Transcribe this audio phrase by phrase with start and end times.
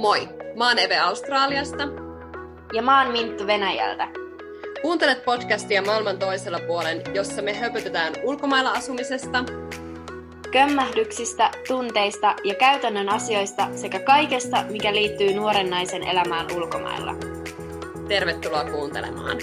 [0.00, 1.88] Moi, mä oon Eve Australiasta.
[2.72, 4.08] Ja mä oon Minttu Venäjältä.
[4.82, 9.44] Kuuntelet podcastia maailman toisella puolen, jossa me höpötetään ulkomailla asumisesta,
[10.52, 17.14] kömmähdyksistä, tunteista ja käytännön asioista sekä kaikesta, mikä liittyy nuoren naisen elämään ulkomailla.
[18.08, 19.36] Tervetuloa kuuntelemaan.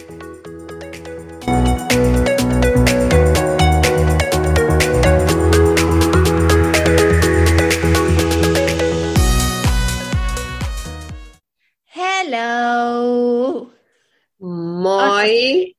[15.27, 15.75] Moi!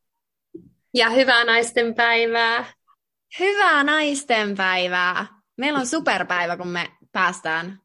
[0.95, 2.73] Ja hyvää naisten päivää!
[3.39, 5.27] Hyvää naisten päivää!
[5.57, 7.81] Meillä on superpäivä, kun me päästään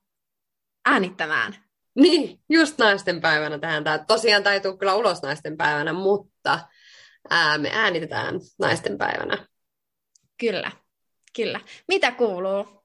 [0.85, 1.55] äänittämään.
[1.95, 3.83] Niin, just naisten päivänä tähän.
[3.83, 6.59] Tää tosiaan tämä ei tule kyllä ulos naisten päivänä, mutta
[7.29, 9.47] ää, me äänitetään naisten päivänä.
[10.39, 10.71] Kyllä,
[11.35, 11.59] kyllä.
[11.87, 12.82] Mitä kuuluu?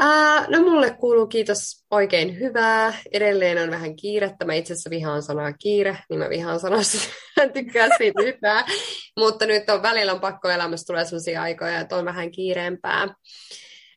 [0.00, 2.94] Ää, no mulle kuuluu kiitos oikein hyvää.
[3.12, 4.44] Edelleen on vähän kiirettä.
[4.44, 7.12] Mä itse asiassa vihaan sanaa kiire, niin mä vihaan sanaa sitä.
[7.54, 8.64] tykkään siitä hyvää.
[9.18, 13.14] Mutta nyt on välillä on pakko elämässä tulee sellaisia aikoja, että on vähän kiireempää.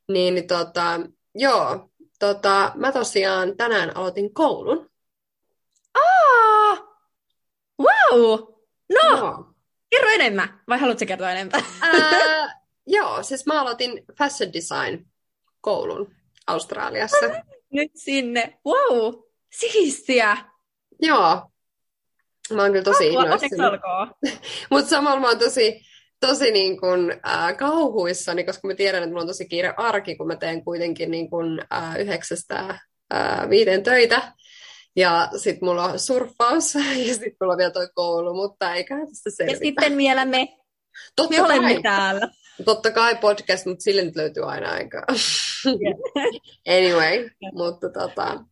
[0.07, 0.99] Niin, niin tota,
[1.35, 1.89] joo,
[2.19, 4.89] tota, mä tosiaan tänään aloitin koulun.
[5.95, 6.77] Aa!
[7.79, 8.39] Wow!
[8.93, 9.53] No, Joo.
[9.89, 10.61] kerro enemmän.
[10.69, 11.63] Vai haluatko kertoa enemmän?
[11.81, 12.61] Ää,
[12.97, 15.05] joo, siis mä aloitin fashion design
[15.67, 16.11] koulun
[16.47, 17.17] Australiassa.
[17.73, 18.59] Nyt sinne.
[18.65, 19.13] Wow!
[19.59, 20.37] Siistiä!
[21.01, 21.41] Joo.
[22.53, 23.79] Mä oon kyllä tosi innoissani.
[24.71, 25.81] Mutta samalla mä oon tosi,
[26.19, 30.27] tosi niin kun, äh, kauhuissani, koska mä tiedän, että mulla on tosi kiire arki, kun
[30.27, 32.79] mä teen kuitenkin niin kun, äh, yhdeksästä
[33.13, 34.33] äh, viiteen töitä.
[34.95, 36.75] Ja sit mulla on surffaus
[37.07, 39.59] ja sit mulla on vielä toi koulu, mutta eiköhän tästä Ja selvitä.
[39.59, 40.47] sitten vielä me.
[41.15, 42.27] Totta Me olemme kai, täällä.
[42.65, 45.03] totta kai podcast, mutta sille nyt löytyy aina aikaa.
[46.77, 48.43] anyway, mutta tota...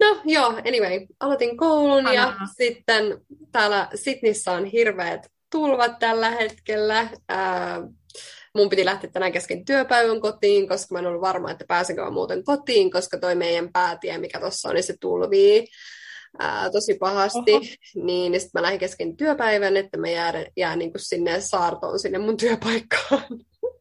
[0.00, 2.46] No joo, anyway, aloitin koulun ja Ihanaa.
[2.56, 3.20] sitten
[3.52, 7.08] täällä Sydneyssä on hirveät tulvat tällä hetkellä.
[7.28, 7.80] Ää,
[8.54, 12.10] mun piti lähteä tänään kesken työpäivän kotiin, koska mä en ollut varma, että pääsenkö mä
[12.10, 15.66] muuten kotiin, koska toi meidän päätie, mikä tuossa on, niin se tulvii
[16.38, 17.52] ää, tosi pahasti.
[17.52, 17.64] Oho.
[17.94, 21.98] Niin, niin sitten mä lähdin kesken työpäivän, että mä jään, jään niin kuin sinne saartoon
[21.98, 23.26] sinne mun työpaikkaan.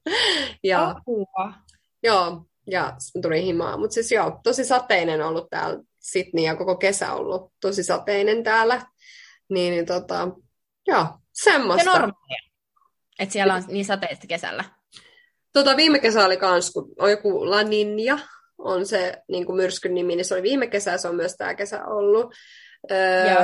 [0.63, 1.53] ja Apua.
[2.03, 3.77] Joo, ja tuli himaa.
[3.77, 8.81] Mutta siis joo, tosi sateinen ollut täällä Sydney ja koko kesä ollut tosi sateinen täällä.
[9.49, 10.27] Niin, niin tota,
[10.87, 11.89] joo, Se semmoista.
[11.89, 12.49] normaalia.
[13.19, 14.63] Että siellä on niin sateista kesällä.
[15.53, 18.19] Tota, viime kesä oli kans, kun on joku La Niña,
[18.57, 21.55] on se niin kuin myrskyn nimi, niin se oli viime kesä, se on myös tämä
[21.55, 22.33] kesä ollut.
[22.91, 23.39] Öö, Joo.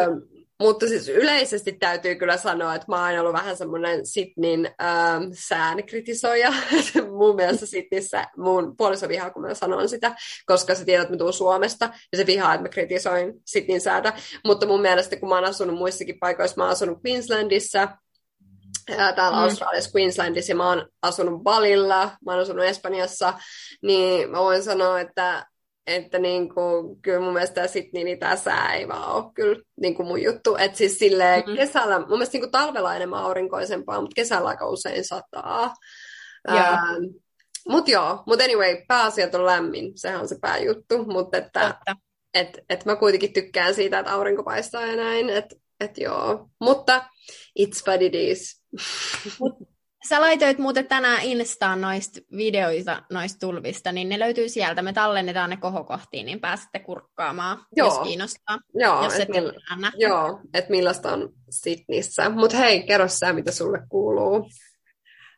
[0.59, 5.23] Mutta siis yleisesti täytyy kyllä sanoa, että mä oon aina ollut vähän semmoinen Sydneyn ähm,
[5.33, 6.53] sään kritisoija.
[7.19, 11.17] mun mielestä Sydneyssä mun puoliso vihaa, kun mä sanon sitä, koska se tiedät, että mä
[11.17, 14.13] tuun Suomesta, ja se vihaa, että mä kritisoin Sydneyn säätä.
[14.45, 17.87] Mutta mun mielestä, kun mä oon asunut muissakin paikoissa, mä oon asunut Queenslandissa,
[18.97, 19.43] ää, täällä Mm.
[19.43, 23.33] Australiassa, Queenslandissa, ja mä oon asunut Balilla, mä oon asunut Espanjassa,
[23.83, 25.45] niin mä voin sanoa, että,
[25.87, 29.95] että niin kuin, kyllä mun mielestä Sydney, niin tää sää ei vaan ole kyllä niin
[29.95, 30.55] kuin mun juttu.
[30.55, 31.55] Että siis silleen Mhm.
[31.57, 35.73] kesällä, mun mielestä niin kuin talvella enemmän aurinkoisempaa, mutta kesällä aika usein sataa.
[36.47, 36.57] Joo.
[36.57, 37.03] Ähm,
[37.69, 41.95] mut joo, mut anyway, pääasiat on lämmin, sehän on se pääjuttu, mutta että Totta.
[42.33, 46.49] et, et mä kuitenkin tykkään siitä, että aurinko paistaa ja näin, että et joo.
[46.61, 47.05] Mutta
[47.59, 48.61] it's what it is.
[50.09, 54.81] Sä laitoit muuten tänään Instaan noista videoita noista tulvista, niin ne löytyy sieltä.
[54.81, 57.87] Me tallennetaan ne kohokohtiin, niin pääsette kurkkaamaan, Joo.
[57.87, 58.59] jos kiinnostaa.
[58.73, 59.29] Joo, jos et
[59.97, 62.29] joo, et millaista on Sydneyssä.
[62.29, 64.49] Mutta hei, kerro sä, mitä sulle kuuluu.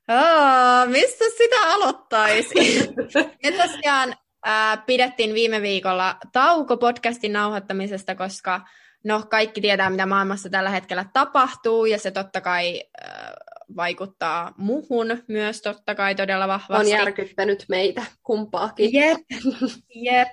[0.10, 2.54] Oh, mistä sitä aloittaisi?
[3.44, 8.62] Me tosiaan ää, pidettiin viime viikolla tauko podcastin nauhoittamisesta, koska
[9.04, 13.37] no, kaikki tietää, mitä maailmassa tällä hetkellä tapahtuu, ja se totta kai ää,
[13.76, 16.94] vaikuttaa muhun myös totta kai todella vahvasti.
[16.94, 18.94] On järkyttänyt meitä kumpaakin.
[18.94, 19.18] Jep,
[19.96, 20.28] jep.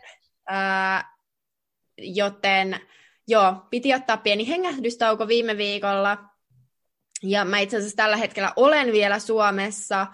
[1.98, 2.80] Joten
[3.28, 6.18] joo, piti ottaa pieni hengähdystauko viime viikolla.
[7.22, 10.06] Ja mä itse asiassa tällä hetkellä olen vielä Suomessa.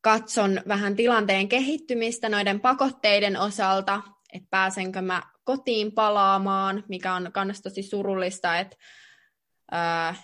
[0.00, 4.02] Katson vähän tilanteen kehittymistä noiden pakotteiden osalta,
[4.32, 8.76] että pääsenkö mä kotiin palaamaan, mikä on myös tosi surullista, että
[9.70, 10.14] ää,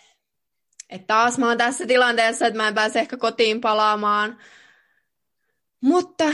[0.90, 4.38] että taas mä oon tässä tilanteessa, että mä en pääse ehkä kotiin palaamaan.
[5.80, 6.24] Mutta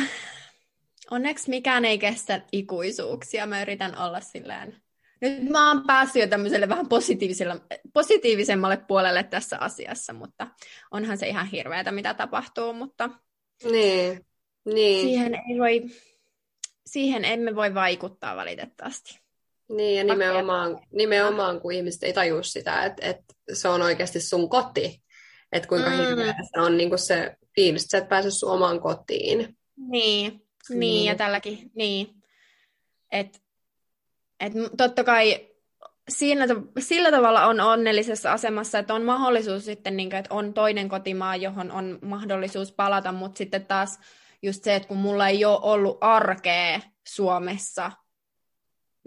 [1.11, 3.47] onneksi mikään ei kestä ikuisuuksia.
[3.47, 4.83] Mä yritän olla silleen.
[5.21, 6.87] Nyt mä oon päässyt jo tämmöiselle vähän
[7.93, 10.47] positiivisemmalle puolelle tässä asiassa, mutta
[10.91, 13.11] onhan se ihan hirveätä, mitä tapahtuu, mutta
[13.65, 14.27] Niin,
[14.65, 15.07] niin.
[15.09, 15.83] siihen, ei voi,
[16.87, 19.26] siihen emme voi vaikuttaa valitettavasti.
[19.69, 24.49] Niin, ja nimenomaan, nimenomaan kun ihmiset ei tajua sitä, että, että se on oikeasti sun
[24.49, 25.03] koti.
[25.53, 25.97] Että kuinka mm.
[25.97, 29.57] hirveä se on niin kuin se fiilis, että sä et pääse sun omaan kotiin.
[29.77, 32.09] Niin, niin, niin ja tälläkin, niin.
[33.13, 33.39] Että
[34.41, 35.49] et totta kai
[36.09, 36.47] siinä,
[36.79, 41.37] sillä tavalla on onnellisessa asemassa, että on mahdollisuus sitten, niin kuin, että on toinen kotimaa,
[41.37, 43.99] johon on mahdollisuus palata, mutta sitten taas
[44.43, 47.93] just se, että kun mulla ei ole ollut arkea Suomessa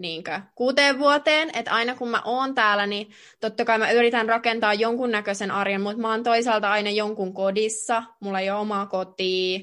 [0.00, 3.10] niin kuin, kuuteen vuoteen, että aina kun mä oon täällä, niin
[3.40, 8.40] totta kai mä yritän rakentaa jonkunnäköisen arjen, mutta mä oon toisaalta aina jonkun kodissa, mulla
[8.40, 9.60] ei ole omaa kotia,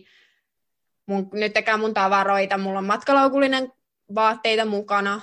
[1.06, 3.74] mun, nyt tekee mun tavaroita, mulla on matkalaukullinen
[4.16, 5.22] vaatteita mukana,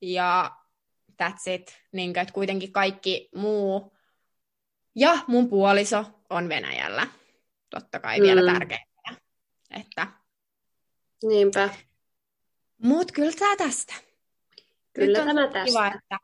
[0.00, 0.56] ja
[1.22, 1.78] that's it.
[1.92, 3.92] Niin kuin, että kuitenkin kaikki muu
[4.94, 7.06] ja mun puoliso on Venäjällä.
[7.70, 8.22] Totta kai mm.
[8.22, 9.16] vielä tärkeimpänä.
[9.70, 10.06] Että...
[11.22, 11.68] Niinpä.
[12.82, 14.05] Mut kyllä tämä tästä.
[14.96, 15.64] Kyllä Nyt on tämä tästä.
[15.64, 16.18] Kiva että,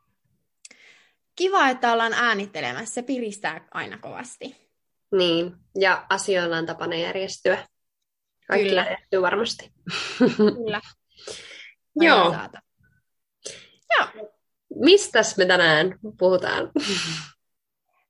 [1.35, 2.93] kiva, että ollaan äänittelemässä.
[2.93, 4.55] Se piristää aina kovasti.
[5.11, 7.67] Niin, ja asioilla on tapana järjestyä.
[8.47, 8.81] Kaikki Kyllä.
[8.81, 9.73] järjestyy varmasti.
[10.37, 10.81] Kyllä.
[12.01, 12.35] Joo.
[13.97, 14.33] Joo.
[14.75, 16.71] Mistäs me tänään puhutaan?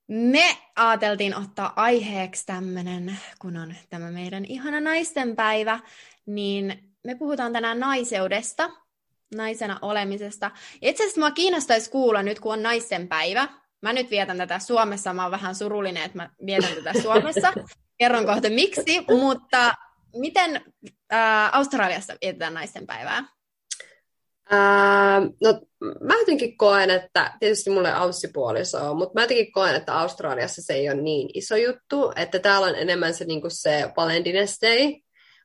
[0.07, 5.79] Me ajateltiin ottaa aiheeksi tämmöinen, kun on tämä meidän ihana naistenpäivä,
[6.25, 8.69] niin me puhutaan tänään naiseudesta,
[9.37, 10.51] naisena olemisesta.
[10.81, 13.47] Itse asiassa mua kiinnostaisi kuulla nyt, kun on naistenpäivä.
[13.81, 17.53] Mä nyt vietän tätä Suomessa, mä oon vähän surullinen, että mä vietän tätä Suomessa.
[17.99, 19.73] Kerron kohta miksi, mutta
[20.15, 20.61] miten
[21.13, 23.23] äh, Australiassa vietetään naistenpäivää?
[24.49, 25.61] Ää, no,
[26.01, 30.73] mä jotenkin koen, että tietysti mulle Aussi-puoliso on, mutta mä jotenkin koen, että Australiassa se
[30.73, 34.93] ei ole niin iso juttu, että täällä on enemmän se, niin kuin se Valentine's Day,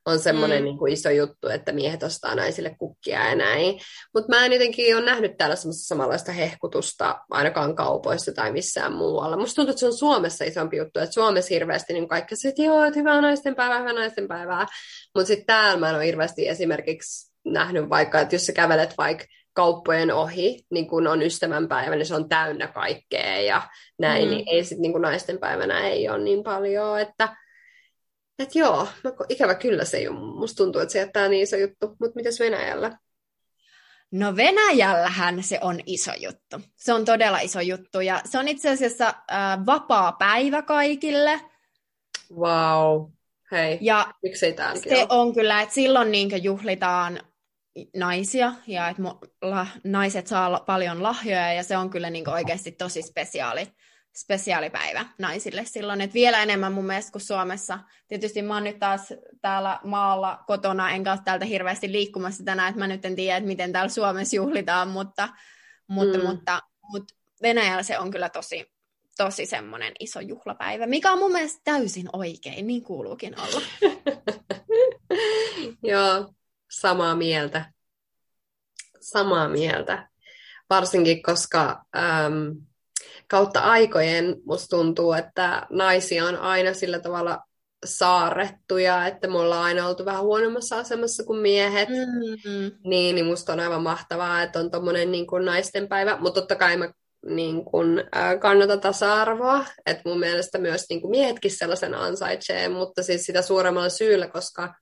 [0.05, 0.65] on semmoinen mm.
[0.65, 3.79] niin kuin iso juttu, että miehet ostaa naisille kukkia ja näin.
[4.13, 9.37] Mutta mä en jotenkin ole nähnyt täällä semmoista samanlaista hehkutusta ainakaan kaupoissa tai missään muualla.
[9.37, 12.61] Musta tuntuu, että se on Suomessa isompi juttu, että Suomessa hirveästi niin kaikki se, että
[12.61, 14.65] joo, että hyvää naisten päivää, hyvää naisten päivää.
[15.15, 19.25] Mutta sitten täällä mä en ole hirveästi esimerkiksi nähnyt vaikka, että jos sä kävelet vaikka
[19.53, 23.61] kauppojen ohi, niin kun on ystävänpäivä, niin se on täynnä kaikkea ja
[23.99, 24.29] näin, mm.
[24.29, 27.35] niin ei sitten niin naisten päivänä ei ole niin paljon, että
[28.39, 30.19] et joo, no, ikävä kyllä se ei ole.
[30.19, 32.97] Musta tuntuu, että se jättää niin iso juttu, mutta mitäs Venäjällä?
[34.11, 36.57] No Venäjällähän se on iso juttu.
[36.75, 41.41] Se on todella iso juttu ja se on itse asiassa äh, vapaa päivä kaikille.
[42.35, 43.11] Wow.
[43.51, 45.07] Hei, ja miksei täälläkin Se ole?
[45.09, 47.19] on kyllä, että silloin niin juhlitaan
[47.95, 49.03] naisia ja että
[49.41, 53.67] la, naiset saa paljon lahjoja ja se on kyllä niin oikeasti tosi spesiaali,
[54.21, 56.01] spesiaalipäivä naisille silloin.
[56.01, 57.79] että vielä enemmän mun mielestä kuin Suomessa.
[58.07, 62.79] Tietysti mä oon nyt taas täällä maalla kotona, enkä ole täältä hirveästi liikkumassa tänään, että
[62.79, 65.29] mä nyt en tiedä, että miten täällä Suomessa juhlitaan, mutta,
[65.87, 66.23] mutta, mm.
[66.23, 66.61] mutta,
[66.91, 68.71] mutta Venäjällä se on kyllä tosi,
[69.17, 73.61] tosi semmoinen iso juhlapäivä, mikä on mun mielestä täysin oikein, niin kuuluukin olla.
[75.91, 76.33] Joo,
[76.71, 77.71] samaa mieltä.
[79.01, 80.09] Samaa mieltä.
[80.69, 82.55] Varsinkin, koska äm,
[83.29, 87.39] kautta aikojen musta tuntuu, että naisia on aina sillä tavalla
[87.85, 91.89] saarrettuja, että me ollaan aina oltu vähän huonommassa asemassa kuin miehet.
[91.89, 92.71] Mm-hmm.
[92.83, 96.17] Niin, niin musta on aivan mahtavaa, että on tommonen niin kuin naisten päivä.
[96.19, 96.89] Mutta totta kai mä
[97.25, 103.03] niin kuin, äh, kannata tasa-arvoa, että mun mielestä myös niin kuin miehetkin sellaisen ansaitsee, mutta
[103.03, 104.73] siis sitä suuremmalla syyllä, koska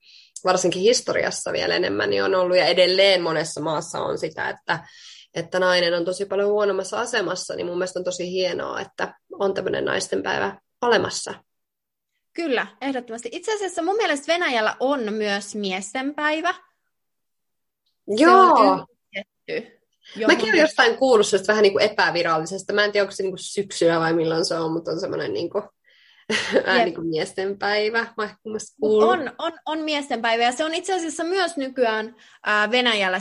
[0.43, 4.79] varsinkin historiassa vielä enemmän niin on ollut ja edelleen monessa maassa on sitä, että,
[5.37, 9.53] että nainen on tosi paljon huonommassa asemassa, niin mun mielestä on tosi hienoa, että on
[9.53, 11.33] tämmöinen naistenpäivä olemassa.
[12.33, 13.29] Kyllä, ehdottomasti.
[13.31, 16.53] Itse asiassa mun mielestä Venäjällä on myös miestenpäivä.
[18.07, 18.57] Joo.
[18.57, 18.87] Se on
[20.15, 20.35] Johon...
[20.35, 22.73] Mäkin olen jostain kuullut sellaista vähän niin kuin epävirallisesta.
[22.73, 25.33] Mä en tiedä, onko se niin kuin syksyä vai milloin se on, mutta on semmoinen
[25.33, 25.63] niin kuin,
[26.65, 28.07] vähän niin kuin miesten päivä.
[28.81, 33.19] On, on, on miesten päivä ja se on itse asiassa myös nykyään ää, Venäjällä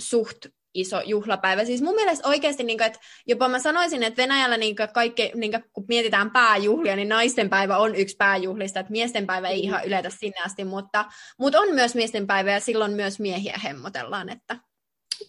[0.00, 1.64] suht iso juhlapäivä.
[1.64, 5.32] Siis mun mielestä oikeasti, niin kuin, että jopa mä sanoisin, että Venäjällä niin kuin kaikki,
[5.34, 9.60] niin kuin, kun mietitään pääjuhlia, niin naisten päivä on yksi pääjuhlista, että miesten päivä ei
[9.60, 11.04] ihan yletä sinne asti, mutta,
[11.38, 14.56] mutta on myös miesten päivä ja silloin myös miehiä hemmotellaan, että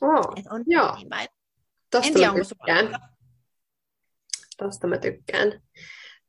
[0.02, 0.96] Oh, Et on joo.
[0.96, 1.28] Niin päin.
[1.92, 3.02] Tosta en tiedä, mä tykkään.
[4.58, 5.62] Tosta mä tykkään.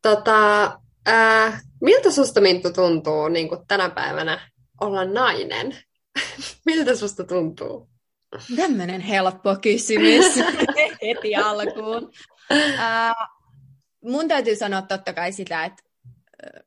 [0.02, 0.64] Tota,
[1.08, 5.78] äh, miltä susta Minttu tuntuu niin tänä päivänä olla nainen?
[6.66, 7.88] miltä susta tuntuu?
[8.56, 10.36] Tämmöinen helppo kysymys
[11.02, 12.12] heti alkuun.
[12.78, 13.14] Äh,
[14.04, 15.82] mun täytyy sanoa totta kai sitä, että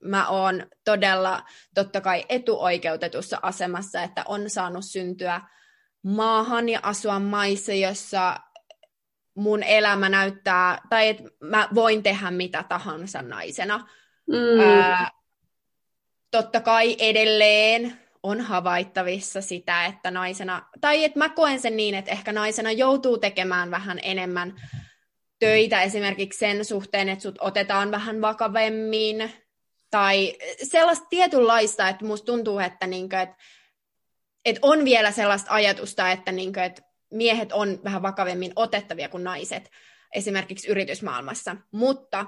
[0.03, 1.43] mä oon todella
[1.75, 5.41] totta kai etuoikeutetussa asemassa, että on saanut syntyä
[6.03, 8.39] maahan ja asua maissa, jossa
[9.35, 13.89] mun elämä näyttää, tai että mä voin tehdä mitä tahansa naisena.
[14.27, 14.59] Mm.
[14.59, 15.11] Ää,
[16.31, 22.11] totta kai edelleen on havaittavissa sitä, että naisena, tai että mä koen sen niin, että
[22.11, 24.61] ehkä naisena joutuu tekemään vähän enemmän
[25.39, 29.31] töitä esimerkiksi sen suhteen, että sut otetaan vähän vakavemmin,
[29.91, 33.35] tai sellaista tietynlaista, että musta tuntuu, että, niinku, että,
[34.45, 39.71] että on vielä sellaista ajatusta, että, niinku, että miehet on vähän vakavemmin otettavia kuin naiset
[40.13, 42.25] esimerkiksi yritysmaailmassa, mutta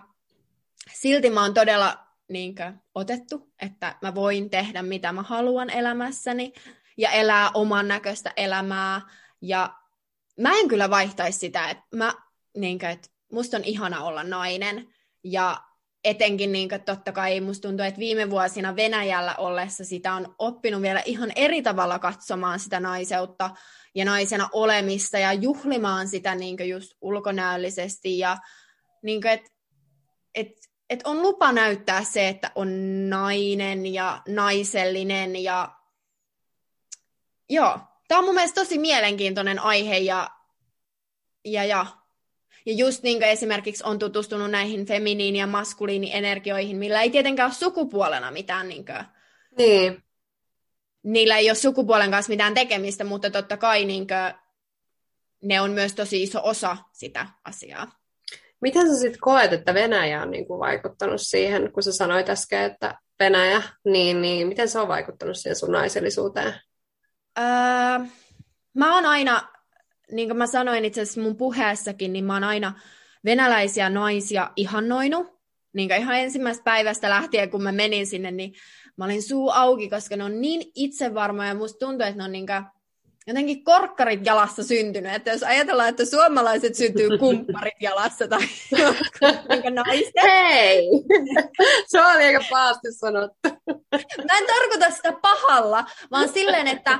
[0.93, 6.53] silti mä oon todella niinkö, otettu, että mä voin tehdä mitä mä haluan elämässäni
[6.97, 9.01] ja elää oman näköistä elämää.
[9.41, 9.73] Ja
[10.39, 12.13] mä en kyllä vaihtaisi sitä, että mä,
[12.57, 14.88] niinkö, että musta on ihana olla nainen
[15.23, 15.61] ja
[16.03, 20.81] etenkin niin kuin, totta kai musta tuntuu, että viime vuosina Venäjällä ollessa sitä on oppinut
[20.81, 23.50] vielä ihan eri tavalla katsomaan sitä naiseutta
[23.95, 28.38] ja naisena olemista ja juhlimaan sitä niin kuin just ulkonäöllisesti ja
[29.03, 29.50] niin kuin, että
[30.35, 32.69] et että on lupa näyttää se, että on
[33.10, 35.71] nainen ja naisellinen ja
[37.50, 40.29] joo, tämä on mun mielestä tosi mielenkiintoinen aihe ja,
[41.45, 41.86] ja, ja.
[42.65, 47.53] ja just niin kuin esimerkiksi on tutustunut näihin feminiini- ja maskuliinienergioihin, millä ei tietenkään ole
[47.53, 49.05] sukupuolena mitään niin kuin,
[49.57, 50.03] niin.
[51.03, 54.41] niillä ei ole sukupuolen kanssa mitään tekemistä, mutta totta kai niin kuin,
[55.43, 58.00] ne on myös tosi iso osa sitä asiaa.
[58.62, 62.96] Miten sä sitten koet, että Venäjä on niinku vaikuttanut siihen, kun sä sanoit äsken, että
[63.20, 66.53] Venäjä, niin, niin miten se on vaikuttanut siihen sun naisellisuuteen?
[67.39, 67.46] Öö,
[68.74, 69.48] mä oon aina,
[70.12, 72.80] niin kuin mä sanoin itse asiassa mun puheessakin, niin mä oon aina
[73.25, 75.41] venäläisiä naisia ihannoinut.
[75.74, 78.53] Niin ihan ensimmäisestä päivästä lähtien, kun mä menin sinne, niin
[78.98, 82.32] mä olin suu auki, koska ne on niin itsevarmoja ja musta tuntuu, että ne on
[82.32, 82.63] niin kuin
[83.28, 85.13] jotenkin korkkarit jalassa syntynyt.
[85.13, 88.42] Että jos ajatellaan, että suomalaiset syntyy kumpparit jalassa tai
[89.70, 90.13] naiset.
[90.24, 90.90] Hei!
[91.88, 93.50] Se oli aika pahasti sanottu.
[94.28, 97.00] Mä en tarkoita sitä pahalla, vaan silleen, että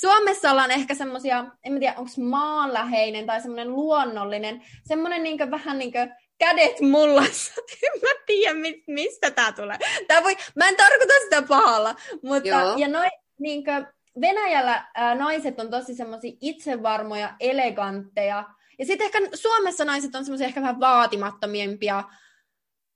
[0.00, 5.92] Suomessa ollaan ehkä semmoisia, en tiedä, onko maanläheinen tai semmoinen luonnollinen, semmoinen niin vähän niin
[5.92, 7.52] kuin kädet mullassa.
[7.82, 8.54] En mä tiedä,
[8.86, 9.78] mistä tämä tulee.
[10.08, 12.76] Tää voi, mä en tarkoita sitä pahalla, mutta Joo.
[12.76, 13.86] ja noin niin kuin,
[14.20, 18.44] Venäjällä ää, naiset on tosi semmoisia itsevarmoja, elegantteja.
[18.78, 22.04] Ja sitten ehkä Suomessa naiset on semmoisia ehkä vähän vaatimattomiempia,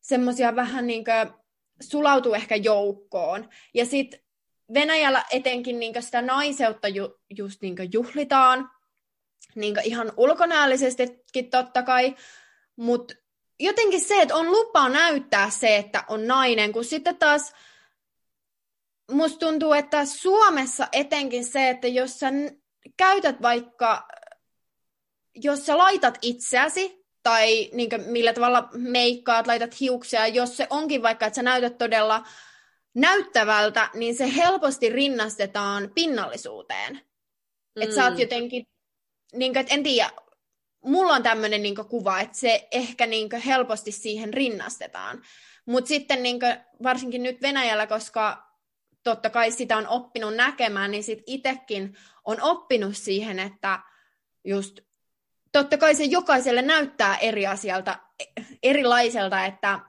[0.00, 1.34] semmoisia vähän niin kuin
[1.80, 3.48] sulautuu ehkä joukkoon.
[3.74, 4.20] Ja sitten
[4.74, 8.70] Venäjällä etenkin niin sitä naiseutta ju, just niin juhlitaan,
[9.54, 12.16] niin ihan ulkonäöllisestikin totta kai,
[12.76, 13.14] mutta
[13.60, 17.52] jotenkin se, että on lupa näyttää se, että on nainen, kun sitten taas
[19.10, 22.28] musta tuntuu, että Suomessa etenkin se, että jos sä
[22.96, 24.08] käytät vaikka,
[25.34, 31.26] jos sä laitat itseäsi, tai niin millä tavalla meikkaat, laitat hiuksia, jos se onkin vaikka,
[31.26, 32.26] että sä näytät todella
[32.94, 36.92] näyttävältä, niin se helposti rinnastetaan pinnallisuuteen.
[36.92, 37.82] Mm.
[37.82, 38.66] Että sä oot jotenkin,
[39.32, 40.10] niin kuin, että en tiedä,
[40.84, 45.22] mulla on tämmöinen niin kuva, että se ehkä niin helposti siihen rinnastetaan.
[45.66, 48.49] Mutta sitten niin kuin, varsinkin nyt Venäjällä, koska
[49.02, 53.78] totta kai sitä on oppinut näkemään, niin sitten itsekin on oppinut siihen, että
[54.44, 54.80] just
[55.52, 57.98] totta kai se jokaiselle näyttää eri asialta,
[58.62, 59.80] erilaiselta, että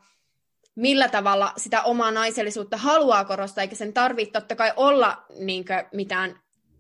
[0.76, 6.40] millä tavalla sitä omaa naisellisuutta haluaa korostaa, eikä sen tarvitse totta kai olla niinkö, mitään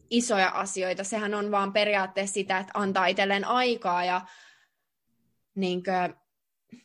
[0.09, 1.03] isoja asioita.
[1.03, 4.21] Sehän on vaan periaatteessa sitä, että antaa itselleen aikaa ja
[5.55, 6.13] niinkö,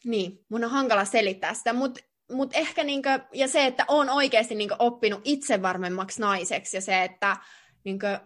[0.04, 2.00] niin, mun on hankala selittää sitä, mutta
[2.32, 7.36] mut ehkä niinkö, ja se, että on oikeasti niinkö oppinut itsevarmemmaksi naiseksi ja se, että
[7.84, 8.18] niinkö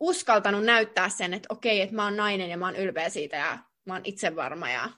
[0.00, 3.58] uskaltanut näyttää sen, että okei, että mä oon nainen ja mä oon ylpeä siitä ja
[3.84, 4.88] mä oon itsevarma ja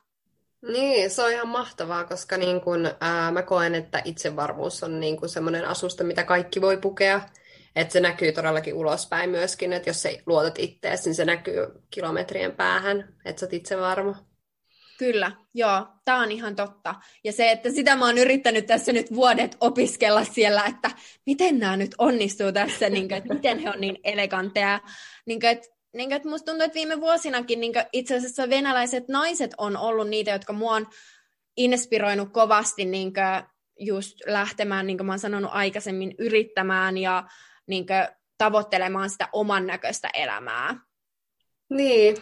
[0.69, 5.29] niin, se on ihan mahtavaa, koska niin kun, ää, mä koen, että itsevarmuus on niin
[5.29, 7.21] semmoinen asusta, mitä kaikki voi pukea.
[7.77, 12.53] Että se näkyy todellakin ulospäin myöskin, että jos sä luotat ittees, niin se näkyy kilometrien
[12.53, 14.32] päähän, että sä oot itsevarma.
[15.03, 16.95] Kyllä, joo, tämä on ihan totta.
[17.25, 20.91] Ja se, että sitä mä oon yrittänyt tässä nyt vuodet opiskella siellä, että
[21.27, 24.81] miten nämä nyt onnistuu tässä, niin kuin, että miten he on niin elegantteja.
[25.27, 28.51] Niin kuin, että, niin kuin, että musta tuntuu, että viime vuosinakin niin kuin, itse asiassa
[28.51, 30.87] venäläiset naiset on ollut niitä, jotka mua on
[31.57, 33.43] inspiroinut kovasti niin kuin,
[33.79, 37.25] just lähtemään, niin kuin mä oon sanonut aikaisemmin, yrittämään ja
[37.67, 40.77] niin kuin, tavoittelemaan sitä oman näköistä elämää.
[41.71, 42.17] Niin,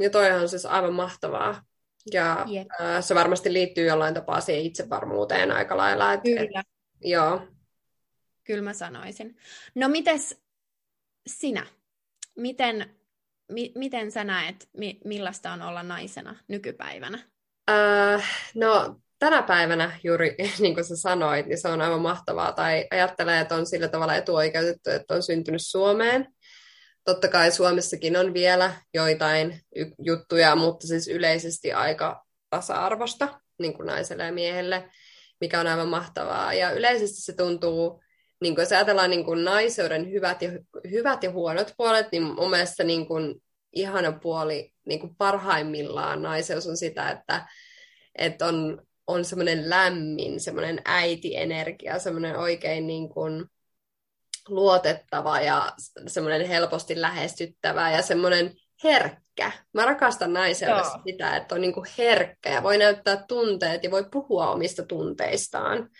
[0.00, 1.69] ja toihan on siis aivan mahtavaa.
[2.12, 2.68] Ja yep.
[2.80, 6.12] äh, se varmasti liittyy jollain tapaa siihen itsevarmuuteen aika lailla.
[6.12, 6.60] Et, Kyllä.
[6.60, 6.66] Et,
[7.00, 7.40] joo.
[8.44, 9.36] Kyllä mä sanoisin.
[9.74, 10.40] No mites
[11.26, 11.66] sinä?
[12.40, 12.90] miten,
[13.52, 17.18] mi, miten sä näet, mi, millaista on olla naisena nykypäivänä?
[17.70, 22.52] Äh, no tänä päivänä juuri niin kuin sä sanoit, niin se on aivan mahtavaa.
[22.52, 26.26] Tai ajattelee, että on sillä tavalla etuoikeutettu, että on syntynyt Suomeen.
[27.04, 29.60] Totta kai Suomessakin on vielä joitain
[29.98, 34.88] juttuja, mutta siis yleisesti aika tasa-arvosta niin kuin naiselle ja miehelle,
[35.40, 36.54] mikä on aivan mahtavaa.
[36.54, 38.02] Ja yleisesti se tuntuu,
[38.40, 40.50] niin kuin jos ajatellaan niin kuin naiseuden hyvät ja,
[40.90, 43.42] hyvät ja huonot puolet, niin mun mielestä niin kuin
[43.72, 47.48] ihana puoli niin kuin parhaimmillaan naiseus on sitä, että,
[48.18, 53.44] että on, on semmoinen lämmin, semmoinen äitienergia, semmoinen oikein niin kuin
[54.50, 55.72] luotettava ja
[56.06, 58.52] semmoinen helposti lähestyttävä ja semmoinen
[58.84, 59.52] herkkä.
[59.74, 61.02] Mä rakastan naiseudessa Joo.
[61.06, 65.90] sitä, että on niin kuin herkkä ja voi näyttää tunteet ja voi puhua omista tunteistaan.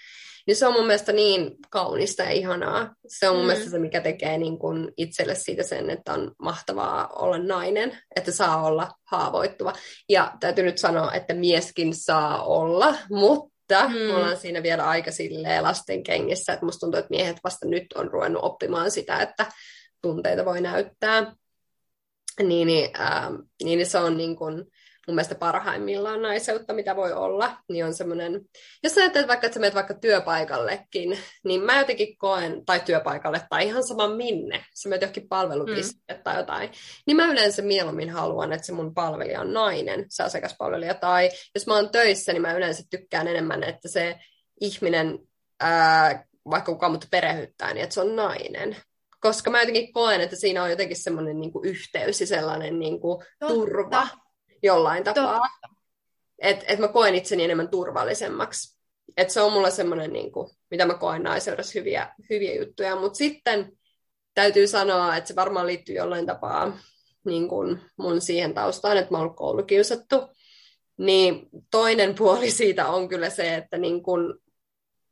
[0.47, 2.95] Niin se on mun mielestä niin kaunista ja ihanaa.
[3.07, 3.47] Se on mun mm.
[3.47, 8.33] mielestä se, mikä tekee niin kuin itselle siitä sen, että on mahtavaa olla nainen, että
[8.33, 9.73] saa olla haavoittuva.
[10.09, 13.50] Ja täytyy nyt sanoa, että mieskin saa olla, mutta
[13.89, 13.95] mm.
[13.95, 17.93] me ollaan siinä vielä aika silleen lasten kengissä, että musta tuntuu, että miehet vasta nyt
[17.93, 19.47] on ruvennut oppimaan sitä, että
[20.03, 21.35] tunteita voi näyttää.
[22.43, 23.29] Niin, niin, äh,
[23.63, 24.65] niin se on niin kuin,
[25.11, 28.41] mun mielestä parhaimmillaan naiseutta, mitä voi olla, niin on semmoinen,
[28.83, 33.43] jos sä ajattelet vaikka, että sä menet vaikka työpaikallekin, niin mä jotenkin koen, tai työpaikalle,
[33.51, 36.23] tai ihan sama minne, sä menet johonkin palvelupisteelle mm.
[36.23, 36.71] tai jotain,
[37.07, 41.67] niin mä yleensä mieluummin haluan, että se mun palvelija on nainen, se asiakaspalvelija, tai jos
[41.67, 44.19] mä oon töissä, niin mä yleensä tykkään enemmän, että se
[44.61, 45.19] ihminen,
[45.61, 48.77] ää, vaikka kuka mut perehyttää, niin että se on nainen.
[49.21, 53.01] Koska mä jotenkin koen, että siinä on jotenkin semmoinen niin kuin yhteys ja sellainen niin
[53.01, 54.09] kuin turva
[54.63, 55.49] jollain tapaa.
[56.39, 58.81] Että et mä koen itseni enemmän turvallisemmaksi.
[59.17, 62.97] Että se on mulla semmoinen, niin kuin, mitä mä koen naiseudessa hyviä, hyviä juttuja.
[62.97, 63.73] Mutta sitten
[64.35, 66.79] täytyy sanoa, että se varmaan liittyy jollain tapaa
[67.25, 70.17] niin kuin mun siihen taustaan, että mä oon ollut koulukiusattu.
[70.99, 74.35] Niin toinen puoli siitä on kyllä se, että niin kuin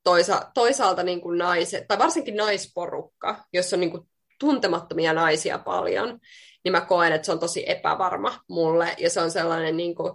[0.05, 4.09] toisa, toisaalta niin kuin naiset, tai varsinkin naisporukka, jossa on niin kuin
[4.41, 6.21] tuntemattomia naisia paljon,
[6.65, 10.13] niin mä koen, että se on tosi epävarma mulle, ja se on sellainen, niin kuin,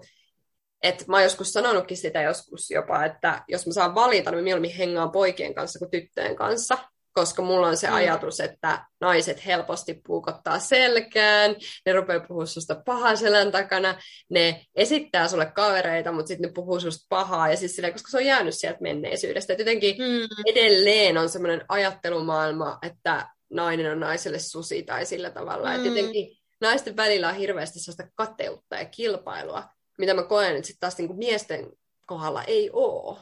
[0.84, 4.44] että mä oon joskus sanonutkin sitä joskus jopa, että jos mä saan valita, niin mä
[4.44, 6.78] mieluummin hengaan poikien kanssa kuin tyttöjen kanssa,
[7.14, 7.94] koska mulla on se mm.
[7.94, 13.96] ajatus, että naiset helposti puukottaa selkään, ne rupeaa puhua susta pahaa selän takana,
[14.30, 18.18] ne esittää sulle kavereita, mutta sitten ne puhuu susta pahaa, ja siis silleen, koska se
[18.18, 19.54] on jäänyt sieltä menneisyydestä.
[19.54, 20.28] Et jotenkin mm.
[20.48, 25.70] edelleen on semmoinen ajattelumaailma, että nainen on naiselle susi tai sillä tavalla.
[25.70, 25.76] Mm.
[25.76, 29.64] Että jotenkin naisten välillä on hirveästi sellaista kateutta ja kilpailua,
[29.98, 31.72] mitä mä koen, että sitten taas niinku miesten
[32.06, 33.20] kohdalla ei ole.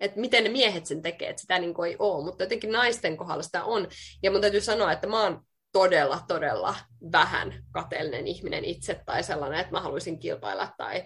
[0.00, 3.42] Että miten ne miehet sen tekee, että sitä niinku ei ole, mutta jotenkin naisten kohdalla
[3.42, 3.88] sitä on.
[4.22, 6.74] Ja mun täytyy sanoa, että mä oon todella, todella
[7.12, 11.04] vähän kateellinen ihminen itse tai sellainen, että mä haluaisin kilpailla tai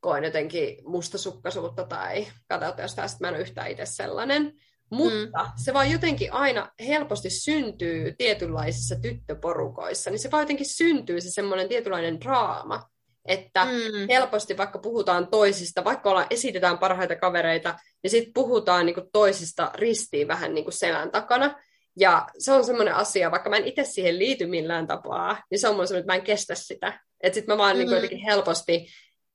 [0.00, 4.52] koen jotenkin mustasukkaisuutta tai kateutta jostain, että mä en ole yhtään itse sellainen.
[4.90, 5.50] Mutta mm.
[5.64, 11.68] se vaan jotenkin aina helposti syntyy tietynlaisissa tyttöporukoissa, niin se vaan jotenkin syntyy se semmoinen
[11.68, 12.82] tietynlainen draama,
[13.24, 14.08] että mm.
[14.08, 20.28] helposti vaikka puhutaan toisista, vaikka olla, esitetään parhaita kavereita, niin sitten puhutaan niinku toisista ristiin
[20.28, 21.54] vähän niinku selän takana.
[21.98, 25.68] Ja se on semmoinen asia, vaikka mä en itse siihen liity millään tapaa, niin se
[25.68, 27.00] on mun semmoinen, että mä en kestä sitä.
[27.20, 27.94] Että sitten mä vaan niinku mm.
[27.94, 28.86] niinku jotenkin helposti,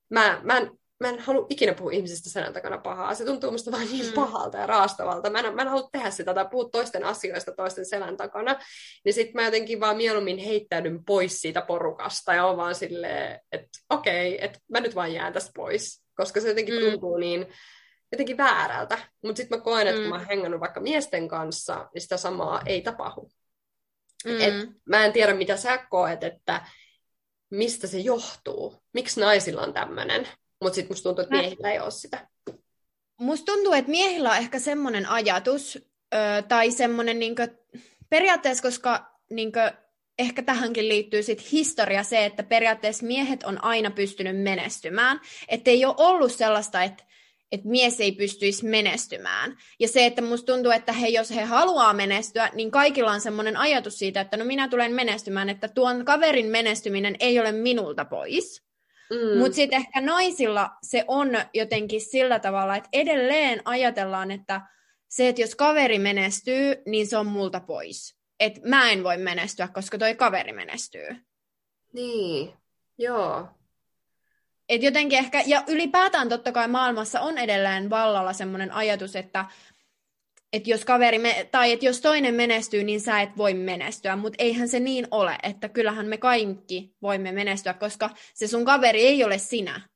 [0.09, 3.15] mä, mä en mä en halua ikinä puhua ihmisistä selän takana pahaa.
[3.15, 4.13] Se tuntuu musta vaan niin mm.
[4.13, 5.29] pahalta ja raastavalta.
[5.29, 8.59] Mä en, mä en halua tehdä sitä tai puhua toisten asioista toisten selän takana.
[9.05, 13.69] Niin sitten mä jotenkin vaan mieluummin heittäydyn pois siitä porukasta ja on vaan silleen, että
[13.89, 16.03] okei, okay, että mä nyt vaan jään tästä pois.
[16.15, 16.81] Koska se jotenkin mm.
[16.81, 17.47] tuntuu niin
[18.11, 18.97] jotenkin väärältä.
[19.23, 20.03] Mutta sitten mä koen, että mm.
[20.03, 23.29] kun mä oon hengannut vaikka miesten kanssa, niin sitä samaa ei tapahdu.
[24.25, 24.41] Mm.
[24.41, 26.65] Et mä en tiedä, mitä sä koet, että
[27.49, 28.83] mistä se johtuu.
[28.93, 30.27] Miksi naisilla on tämmöinen?
[30.61, 32.27] Mutta sitten musta tuntuu, että miehillä ei ole sitä.
[33.19, 35.79] Musta tuntuu, että miehillä on ehkä semmoinen ajatus,
[36.13, 37.47] ö, tai semmoinen niinkö,
[38.09, 39.71] periaatteessa, koska niinkö,
[40.19, 45.21] ehkä tähänkin liittyy sit historia se, että periaatteessa miehet on aina pystynyt menestymään.
[45.47, 47.03] Että ei ole ollut sellaista, että
[47.51, 49.57] että mies ei pystyisi menestymään.
[49.79, 53.57] Ja se, että musta tuntuu, että he, jos he haluaa menestyä, niin kaikilla on semmoinen
[53.57, 58.63] ajatus siitä, että no minä tulen menestymään, että tuon kaverin menestyminen ei ole minulta pois.
[59.11, 59.37] Mm.
[59.39, 64.61] Mutta sitten ehkä naisilla se on jotenkin sillä tavalla, että edelleen ajatellaan, että
[65.07, 68.15] se, että jos kaveri menestyy, niin se on multa pois.
[68.39, 71.15] Että mä en voi menestyä, koska toi kaveri menestyy.
[71.93, 72.53] Niin,
[72.97, 73.47] joo.
[74.69, 79.45] Et jotenkin ehkä, ja ylipäätään totta kai maailmassa on edelleen vallalla semmoinen ajatus, että
[80.53, 84.43] että jos kaveri, me, tai että jos toinen menestyy, niin sä et voi menestyä, mutta
[84.43, 89.23] eihän se niin ole, että kyllähän me kaikki voimme menestyä, koska se sun kaveri ei
[89.23, 89.89] ole sinä.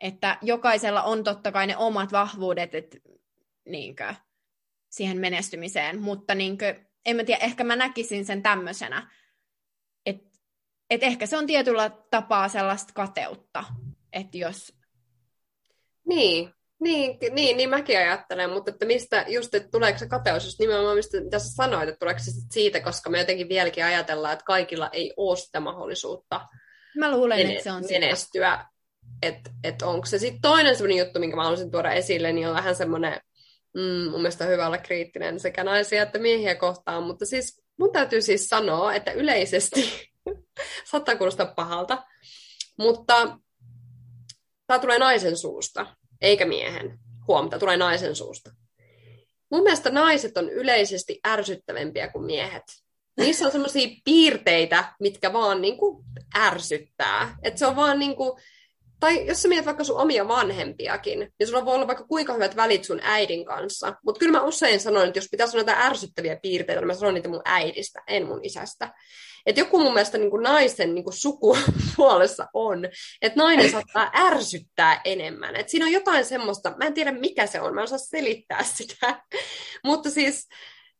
[0.00, 2.98] Että jokaisella on totta kai ne omat vahvuudet että,
[3.68, 4.14] niinkö,
[4.90, 9.10] siihen menestymiseen, mutta niinkö, en mä tiedä, ehkä mä näkisin sen tämmöisenä,
[10.06, 10.38] että
[10.90, 13.64] et ehkä se on tietyllä tapaa sellaista kateutta,
[14.12, 14.74] että jos...
[16.06, 20.58] Niin, niin, niin, niin mäkin ajattelen, mutta että mistä just, että tuleeko se kateus, just
[20.58, 24.44] nimenomaan mistä mitä sä sanoit, että tuleeko se siitä, koska me jotenkin vieläkin ajatellaan, että
[24.44, 26.40] kaikilla ei ole sitä mahdollisuutta
[26.98, 28.66] Mä luulen, mene- että se on menestyä.
[29.22, 32.54] Että et onko se sitten toinen sellainen juttu, minkä mä haluaisin tuoda esille, niin on
[32.54, 33.20] vähän semmoinen,
[33.74, 38.22] mm, mun mielestä hyvä olla kriittinen sekä naisia että miehiä kohtaan, mutta siis mun täytyy
[38.22, 40.10] siis sanoa, että yleisesti,
[40.90, 42.04] saattaa kuulostaa pahalta,
[42.78, 43.38] mutta
[44.66, 45.86] tämä tulee naisen suusta
[46.20, 46.98] eikä miehen.
[47.28, 48.50] Huomta, tulee naisen suusta.
[49.50, 52.62] Mun mielestä naiset on yleisesti ärsyttävämpiä kuin miehet.
[53.16, 56.04] Niissä on semmoisia piirteitä, mitkä vaan niin kuin
[56.38, 57.36] ärsyttää.
[57.42, 58.40] Et se on vaan niin kuin,
[59.00, 62.56] tai jos sä mietit vaikka sun omia vanhempiakin, niin sulla voi olla vaikka kuinka hyvät
[62.56, 63.94] välit sun äidin kanssa.
[64.04, 67.28] Mutta kyllä mä usein sanon, että jos pitäisi sanoa ärsyttäviä piirteitä, niin mä sanon niitä
[67.28, 68.94] mun äidistä, en mun isästä.
[69.46, 72.84] Että joku mun mielestä niin kuin naisen niin kuin sukupuolessa on,
[73.22, 75.56] että nainen saattaa ärsyttää enemmän.
[75.56, 78.64] Että siinä on jotain semmoista, mä en tiedä mikä se on, mä en osaa selittää
[78.64, 79.22] sitä.
[79.84, 80.48] Mutta siis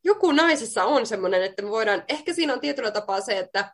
[0.05, 3.73] joku naisessa on semmoinen, että me voidaan, ehkä siinä on tietyllä tapaa se, että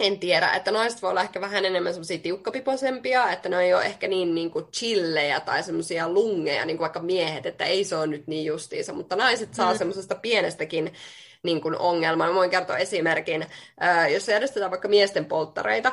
[0.00, 3.84] en tiedä, että naiset voi olla ehkä vähän enemmän semmoisia tiukkapipoisempia, että ne ei ole
[3.84, 7.96] ehkä niin, niin kuin chillejä tai semmoisia lungeja, niin kuin vaikka miehet, että ei se
[7.96, 9.78] ole nyt niin justiinsa, mutta naiset saa mm.
[9.78, 10.92] semmoisesta pienestäkin
[11.44, 12.26] niin kuin ongelma.
[12.26, 13.46] Mä voin kertoa esimerkin,
[14.12, 15.92] jos järjestetään vaikka miesten polttareita,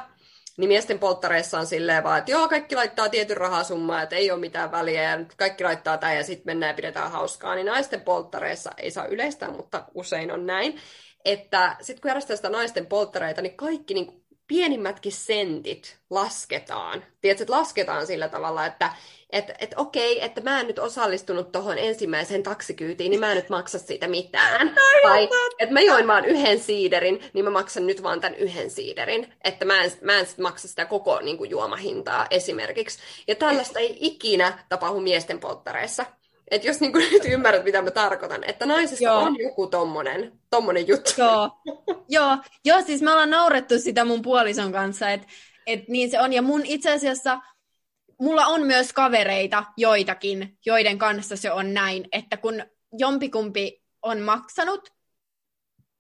[0.57, 4.39] niin miesten polttareissa on silleen vaan, että joo, kaikki laittaa tietyn rahasummaa, että ei ole
[4.39, 7.55] mitään väliä, ja kaikki laittaa tämän, ja sitten mennään ja pidetään hauskaa.
[7.55, 10.79] Niin naisten polttareissa ei saa yleistää, mutta usein on näin,
[11.25, 14.20] että sitten kun järjestetään sitä naisten polttareita, niin kaikki niin
[14.51, 17.03] pienimmätkin sentit lasketaan.
[17.21, 18.93] Tiedätkö, että lasketaan sillä tavalla, että
[19.29, 23.49] et, et okei, että mä en nyt osallistunut tuohon ensimmäiseen taksikyytiin, niin mä en nyt
[23.49, 24.75] maksa siitä mitään.
[25.03, 29.33] Tai että mä join vaan yhden siiderin, niin mä maksan nyt vaan tämän yhden siiderin.
[29.43, 32.99] Että mä en, mä en sit maksa sitä koko niin kuin, juomahintaa esimerkiksi.
[33.27, 36.05] Ja tällaista ei ikinä tapahdu miesten polttareissa.
[36.51, 39.19] Että jos niin kuin, nyt ymmärrät, mitä mä tarkoitan, että naisessa Joo.
[39.19, 41.11] on joku tommonen, tommonen juttu.
[41.17, 41.49] Joo.
[42.09, 42.37] Joo.
[42.65, 45.27] Joo, siis me ollaan naurettu sitä mun puolison kanssa, että
[45.67, 46.33] et niin se on.
[46.33, 47.39] Ja mun itse asiassa
[48.19, 52.63] mulla on myös kavereita joitakin, joiden kanssa se on näin, että kun
[52.97, 54.93] jompikumpi on maksanut,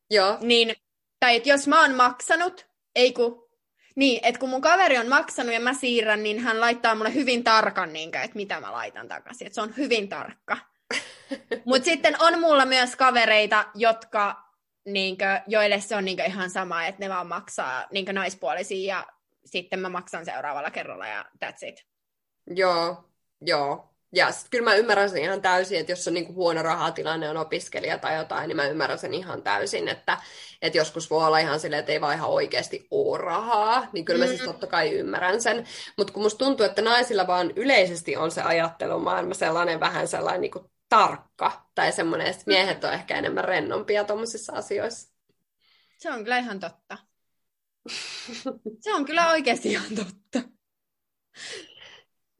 [0.09, 0.37] Joo.
[0.41, 0.75] niin,
[1.19, 3.50] tai että jos mä oon maksanut, ei kun,
[3.95, 7.43] niin, että kun mun kaveri on maksanut ja mä siirrän, niin hän laittaa mulle hyvin
[7.43, 10.57] tarkan, niin, että mitä mä laitan takaisin, että se on hyvin tarkka.
[11.65, 14.43] Mutta sitten on mulla myös kavereita, jotka,
[14.85, 19.05] niinkö, joille se on niinkö ihan sama, että ne vaan maksaa niinkö naispuolisia ja
[19.45, 21.85] sitten mä maksan seuraavalla kerralla ja that's it.
[22.47, 23.09] Joo,
[23.41, 23.90] joo.
[24.13, 27.37] Ja sit kyllä mä ymmärrän sen ihan täysin, että jos on niin huono rahatilanne, on
[27.37, 30.17] opiskelija tai jotain, niin mä ymmärrän sen ihan täysin, että,
[30.61, 34.19] että joskus voi olla ihan silleen, että ei vaan ihan oikeasti ole rahaa, niin kyllä
[34.19, 34.45] mä siis mm.
[34.45, 35.67] totta kai ymmärrän sen.
[35.97, 40.51] Mutta kun musta tuntuu, että naisilla vaan yleisesti on se ajattelumaailma sellainen vähän sellainen niin
[40.51, 45.13] kuin tarkka, tai semmoinen, että miehet on ehkä enemmän rennompia tuommoisissa asioissa.
[45.97, 46.97] Se on kyllä ihan totta.
[48.79, 50.49] Se on kyllä oikeasti ihan totta.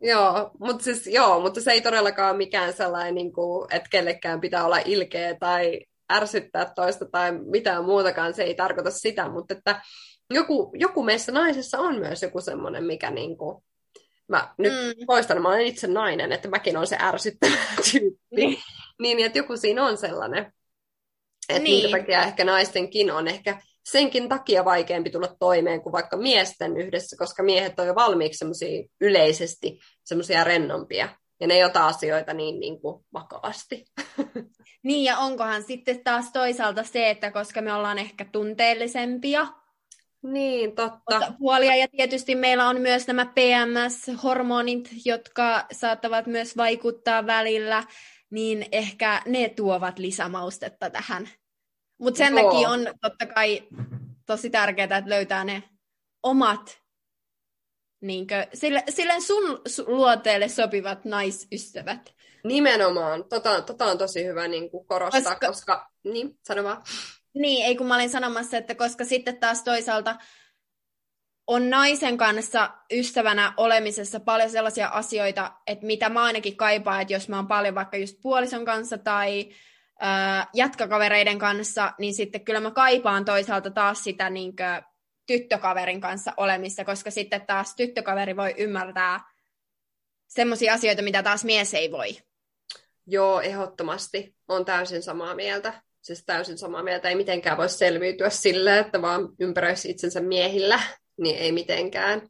[0.02, 4.66] Joo, mutta siis, joo, mutta se ei todellakaan mikään sellainen, niin kuin, että kellekään pitää
[4.66, 5.80] olla ilkeä tai
[6.12, 9.82] ärsyttää toista tai mitään muutakaan, se ei tarkoita sitä, mutta että
[10.30, 13.64] joku, joku meissä naisessa on myös joku semmoinen, mikä niin kuin,
[14.28, 15.06] mä nyt mm.
[15.08, 17.58] poistan, mä olen itse nainen, että mäkin olen se ärsyttävä
[17.92, 18.56] tyyppi, mm.
[19.02, 20.54] niin että joku siinä on sellainen.
[21.50, 21.84] Että niin.
[21.84, 27.16] minkä takia ehkä naistenkin on ehkä senkin takia vaikeampi tulla toimeen kuin vaikka miesten yhdessä,
[27.20, 31.10] koska miehet on jo valmiiksi semmoisia yleisesti semmoisia rennompia.
[31.40, 33.86] Ja ne ei ota asioita niin, niin kuin vakavasti.
[34.84, 39.48] Niin, ja onkohan sitten taas toisaalta se, että koska me ollaan ehkä tunteellisempia,
[40.24, 41.34] niin, totta.
[41.40, 47.84] Puolia, ja tietysti meillä on myös nämä PMS-hormonit, jotka saattavat myös vaikuttaa välillä,
[48.30, 51.30] niin ehkä ne tuovat lisämaustetta tähän
[52.02, 52.52] mutta sen Joo.
[52.52, 53.68] takia on totta kai
[54.26, 55.64] tosi tärkeää, että löytää ne
[56.24, 56.82] omat,
[58.02, 62.14] niinkö, sille, sille sun luoteelle sopivat naisystävät.
[62.44, 63.24] Nimenomaan.
[63.30, 65.48] Tota, tota on tosi hyvä niin kuin korostaa, koska...
[65.48, 65.92] koska...
[66.04, 66.84] Niin, sano vaan.
[67.34, 70.16] Niin, ei kun mä olin sanomassa, että koska sitten taas toisaalta
[71.48, 77.30] on naisen kanssa ystävänä olemisessa paljon sellaisia asioita, että mitä mä ainakin kaipaan, että jos
[77.30, 79.50] mä oon paljon vaikka just puolison kanssa tai
[80.02, 84.92] ää, jatkakavereiden kanssa, niin sitten kyllä mä kaipaan toisaalta taas sitä niin kuin,
[85.28, 89.20] tyttökaverin kanssa olemista, koska sitten taas tyttökaveri voi ymmärtää
[90.28, 92.18] semmoisia asioita, mitä taas mies ei voi.
[93.08, 94.36] Joo, ehdottomasti.
[94.48, 95.82] on täysin samaa mieltä.
[96.02, 97.10] Siis täysin samaa mieltä.
[97.10, 100.80] Ei mitenkään voi selviytyä sillä, että vaan ympäröisi itsensä miehillä.
[101.18, 102.22] Niin ei mitenkään.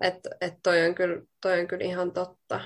[0.00, 2.60] Että et toi, kyllä, toi on kyllä ihan totta.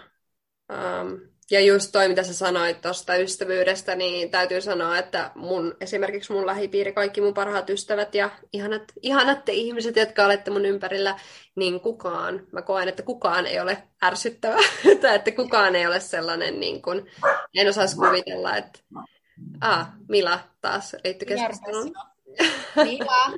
[0.73, 6.33] Um, ja just toi, mitä sä sanoit tuosta ystävyydestä, niin täytyy sanoa, että mun, esimerkiksi
[6.33, 11.19] mun lähipiiri, kaikki mun parhaat ystävät ja ihanat, ihanat te ihmiset, jotka olette mun ympärillä,
[11.57, 14.57] niin kukaan, mä koen, että kukaan ei ole ärsyttävä,
[15.01, 17.11] tai että kukaan ei ole sellainen, niin kuin,
[17.55, 18.81] en osaisi kuvitella, että
[19.61, 21.95] ah, Mila taas liittyy keskusteluun.
[22.77, 23.33] Mila.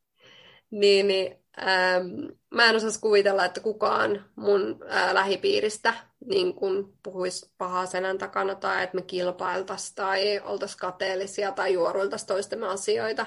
[0.80, 2.06] niin, niin ähm,
[2.50, 5.94] mä en osaisi kuvitella, että kukaan mun ää, lähipiiristä
[6.26, 12.28] niin kun puhuisi pahaa selän takana tai että me kilpailtaisiin tai oltaisiin kateellisia tai juoruiltaisiin
[12.28, 13.26] toistemme asioita.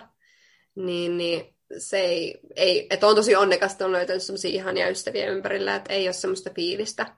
[0.75, 5.31] Niin, niin se ei, ei että on tosi onnekas, että on löytänyt sellaisia ihania ystäviä
[5.31, 7.15] ympärillä, että ei ole semmoista fiilistä.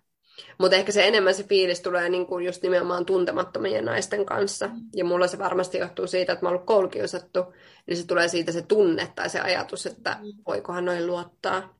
[0.57, 4.69] Mutta ehkä se enemmän se fiilis tulee niinku just nimenomaan tuntemattomien naisten kanssa.
[4.95, 7.53] Ja mulla se varmasti johtuu siitä, että mä oon ollut koulukiusattu,
[7.87, 10.27] niin se tulee siitä se tunne tai se ajatus, että mm.
[10.47, 11.77] voikohan noin luottaa.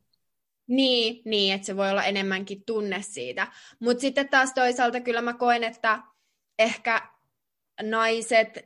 [0.68, 3.48] Niin, niin, että se voi olla enemmänkin tunne siitä.
[3.80, 6.00] Mutta sitten taas toisaalta kyllä mä koen, että
[6.60, 7.02] ehkä
[7.82, 8.58] naiset,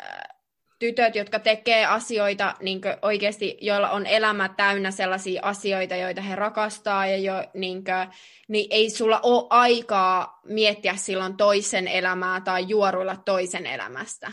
[0.00, 0.34] äh,
[0.78, 7.06] tytöt, jotka tekee asioita niin oikeasti, joilla on elämä täynnä sellaisia asioita, joita he rakastaa,
[7.06, 8.08] ja jo, niin kuin,
[8.48, 14.32] niin ei sulla ole aikaa miettiä silloin toisen elämää tai juoruilla toisen elämästä.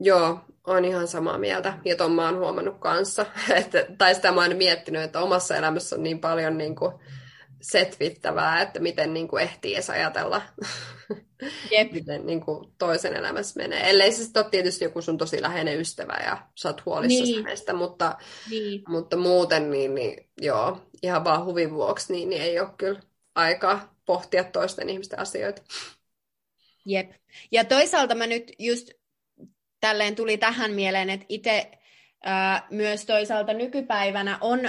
[0.00, 1.78] Joo, on ihan samaa mieltä.
[1.84, 3.26] Ja ton mä oon huomannut kanssa.
[3.54, 6.92] Että, tai sitä mä oon miettinyt, että omassa elämässä on niin paljon niin kuin
[7.62, 10.42] setvittävää, että miten niin kuin ehtii edes ajatella,
[11.70, 11.92] Jep.
[11.92, 13.90] miten niin kuin toisen elämässä menee.
[13.90, 17.44] Ellei se ole tietysti joku sun tosi läheinen ystävä ja sä oot huolissasi niin.
[17.44, 18.18] hänestä, mutta,
[18.50, 18.82] niin.
[18.88, 23.00] mutta muuten niin, niin joo, ihan vaan huvin vuoksi niin, niin ei ole kyllä
[23.34, 25.62] aikaa pohtia toisten ihmisten asioita.
[26.84, 27.10] Jep.
[27.52, 28.90] Ja toisaalta mä nyt just
[29.82, 31.70] tälleen tuli tähän mieleen, että itse
[32.70, 34.60] myös toisaalta nykypäivänä on,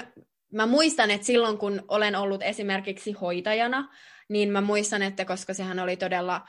[0.54, 3.94] mä muistan, että silloin kun olen ollut esimerkiksi hoitajana,
[4.30, 6.48] niin mä muistan, että koska sehän oli todella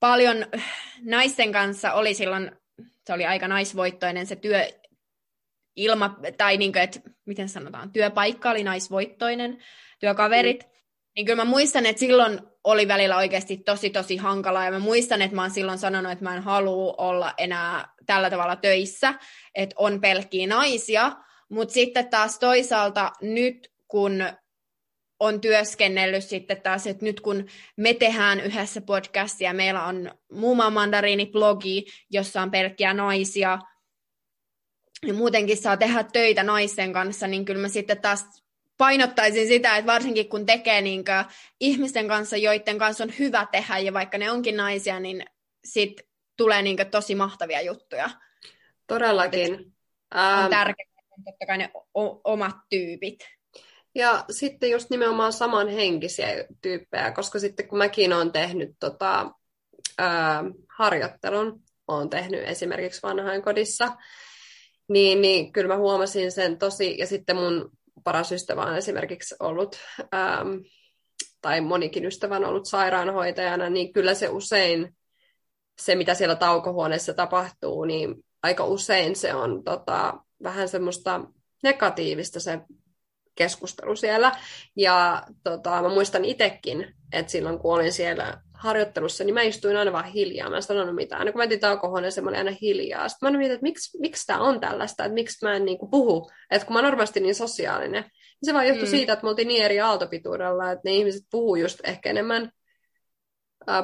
[0.00, 0.46] paljon
[1.04, 2.52] naisten kanssa, oli silloin,
[3.06, 4.66] se oli aika naisvoittoinen se työ,
[5.76, 9.58] ilma, tai niin kuin, että miten sanotaan, työpaikka oli naisvoittoinen,
[9.98, 10.70] työkaverit, mm.
[11.16, 14.64] Niin kyllä mä muistan, että silloin oli välillä oikeasti tosi tosi hankalaa.
[14.64, 18.30] Ja mä muistan, että mä oon silloin sanonut, että mä en halua olla enää tällä
[18.30, 19.14] tavalla töissä,
[19.54, 21.12] että on pelkkiä naisia,
[21.50, 24.22] mutta sitten taas toisaalta nyt kun
[25.20, 31.84] on työskennellyt sitten taas, että nyt kun me tehdään yhdessä podcastia, meillä on Muuma Mandariini-blogi,
[32.10, 33.58] jossa on pelkkiä naisia,
[35.06, 38.24] ja muutenkin saa tehdä töitä naisten kanssa, niin kyllä mä sitten taas
[38.80, 41.24] painottaisin sitä, että varsinkin kun tekee niin kuin,
[41.60, 45.24] ihmisten kanssa, joiden kanssa on hyvä tehdä, ja vaikka ne onkin naisia, niin
[45.64, 46.00] sit
[46.36, 48.10] tulee niin kuin, tosi mahtavia juttuja.
[48.86, 49.54] Todellakin.
[49.54, 50.50] On ähm...
[50.50, 50.88] tärkeää,
[51.24, 53.18] totta kai ne o- omat tyypit.
[53.94, 59.30] Ja sitten just nimenomaan samanhenkisiä tyyppejä, koska sitten kun mäkin olen tehnyt tota,
[59.98, 60.44] ää,
[60.78, 63.92] harjoittelun, olen tehnyt esimerkiksi vanhainkodissa,
[64.88, 67.72] niin, niin kyllä mä huomasin sen tosi, ja sitten mun
[68.04, 69.76] paras ystävä on esimerkiksi ollut,
[70.14, 70.48] ähm,
[71.40, 74.96] tai monikin ystävä on ollut sairaanhoitajana, niin kyllä se usein,
[75.80, 81.20] se mitä siellä taukohuoneessa tapahtuu, niin aika usein se on tota, vähän semmoista
[81.62, 82.60] negatiivista se
[83.34, 84.32] keskustelu siellä.
[84.76, 89.92] Ja tota, mä muistan itsekin, että silloin kun olin siellä harjoittelussa, niin mä istuin aina
[89.92, 90.50] vaan hiljaa.
[90.50, 91.18] Mä en sanonut mitään.
[91.18, 93.08] Aina kun mä etin taukohuoneen, se oli aina hiljaa.
[93.08, 95.90] Sitten mä mietin, että miksi, miksi tämä on tällaista, että miksi mä en niin kuin
[95.90, 96.30] puhu.
[96.50, 98.02] Että kun mä normaalisti niin sosiaalinen.
[98.02, 98.90] Niin se vaan johtui mm.
[98.90, 102.52] siitä, että me oltiin niin eri aaltopituudella, että ne ihmiset puhuu just ehkä enemmän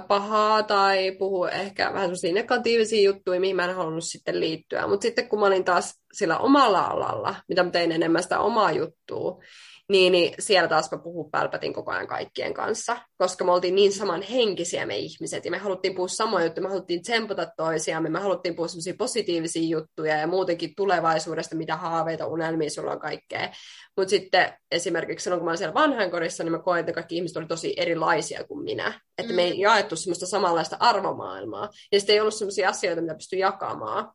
[0.08, 4.86] pahaa tai puhuu ehkä vähän sellaisia negatiivisia juttuja, mihin mä en halunnut sitten liittyä.
[4.86, 8.72] Mutta sitten kun mä olin taas sillä omalla alalla, mitä mä tein enemmän sitä omaa
[8.72, 9.42] juttua,
[9.88, 13.92] niin, niin siellä taas mä puhun pälpätin koko ajan kaikkien kanssa, koska me oltiin niin
[13.92, 18.56] samanhenkisiä me ihmiset, ja me haluttiin puhua samoja juttuja, me haluttiin tsempata toisiamme, me haluttiin
[18.56, 23.48] puhua sellaisia positiivisia juttuja, ja muutenkin tulevaisuudesta, mitä haaveita, unelmia sulla on kaikkea.
[23.96, 27.36] Mutta sitten esimerkiksi silloin, kun mä olin siellä vanhainkodissa, niin mä koin, että kaikki ihmiset
[27.36, 29.00] oli tosi erilaisia kuin minä.
[29.18, 29.36] Että mm.
[29.36, 31.68] me ei jaettu semmoista samanlaista arvomaailmaa.
[31.92, 34.12] Ja sitten ei ollut semmoisia asioita, mitä pystyi jakamaan.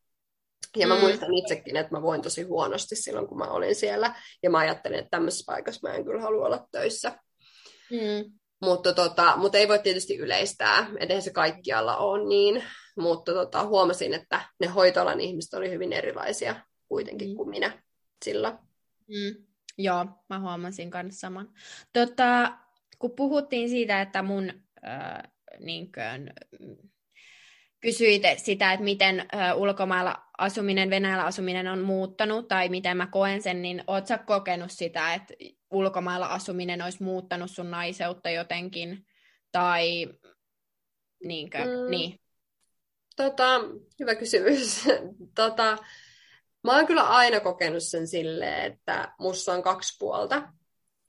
[0.78, 1.02] Ja mä mm.
[1.02, 4.16] muistan itsekin, että mä voin tosi huonosti silloin, kun mä olin siellä.
[4.44, 7.12] Ja mä ajattelin, että tämmöisessä paikassa mä en kyllä halua olla töissä.
[7.92, 8.32] Mm.
[8.62, 12.64] Mutta, tota, mutta ei voi tietysti yleistää, että se kaikkialla on niin.
[13.00, 16.56] mutta tota, huomasin, että ne hoitoalan ihmiset oli hyvin erilaisia
[16.88, 17.36] kuitenkin mm.
[17.36, 17.82] kuin minä
[18.26, 18.54] silloin.
[19.08, 19.46] Mm.
[19.78, 21.50] Joo, mä huomasin myös saman.
[21.94, 22.58] Tota,
[23.00, 24.54] kun puhuttiin siitä, että mun
[24.88, 26.34] äh, niin kuin,
[27.82, 33.62] kysyit sitä, että miten ulkomailla asuminen, Venäjällä asuminen on muuttanut tai miten mä koen sen,
[33.62, 35.34] niin oot sä kokenut sitä, että
[35.72, 39.06] ulkomailla asuminen olisi muuttanut sun naiseutta jotenkin?
[39.52, 40.08] Tai
[41.24, 41.92] niinkö, mm.
[41.92, 42.20] niin?
[43.16, 43.62] Tota,
[44.00, 44.84] hyvä kysymys.
[45.36, 45.78] tota,
[46.64, 50.54] mä oon kyllä aina kokenut sen silleen, että musta on kaksi puolta.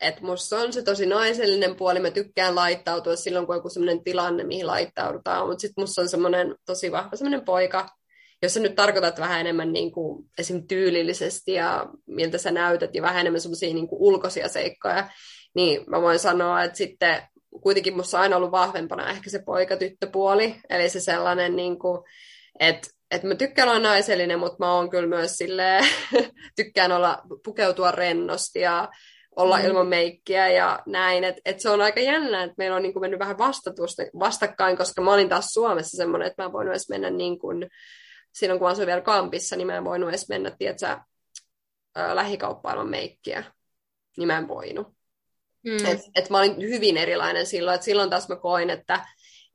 [0.02, 4.04] Että musta on se tosi naisellinen puoli, mä tykkään laittautua silloin, kun on joku sellainen
[4.04, 7.88] tilanne, mihin laittaudutaan, mutta sitten musta on semmoinen tosi vahva semmoinen poika,
[8.42, 10.66] jos sä nyt tarkoitat vähän enemmän niin kuin esim.
[10.66, 15.08] tyylillisesti ja miltä sä näytät ja vähän enemmän semmoisia niin ulkoisia seikkoja,
[15.54, 17.22] niin mä voin sanoa, että sitten
[17.62, 22.02] kuitenkin musta on aina ollut vahvempana ehkä se poika-tyttöpuoli, eli se sellainen, niin kuin,
[22.60, 25.84] että että mä tykkään olla naisellinen, mutta mä oon kyllä myös silleen,
[26.56, 28.88] tykkään olla, pukeutua rennosti ja
[29.36, 29.64] olla mm.
[29.64, 31.24] ilman meikkiä ja näin.
[31.24, 33.38] Että et se on aika jännä, että meillä on niin kuin mennyt vähän
[34.18, 37.68] vastakkain, koska mä olin taas Suomessa semmoinen, että mä voin edes mennä niin kuin,
[38.32, 40.96] silloin kun asuin vielä kampissa, niin mä en voinut edes mennä, tiedätkö,
[42.12, 43.44] lähikauppaan ilman meikkiä.
[44.16, 44.86] Niin mä en voinut.
[45.64, 45.86] Mm.
[45.86, 49.06] Et, et mä olin hyvin erilainen silloin, että silloin taas mä koin, että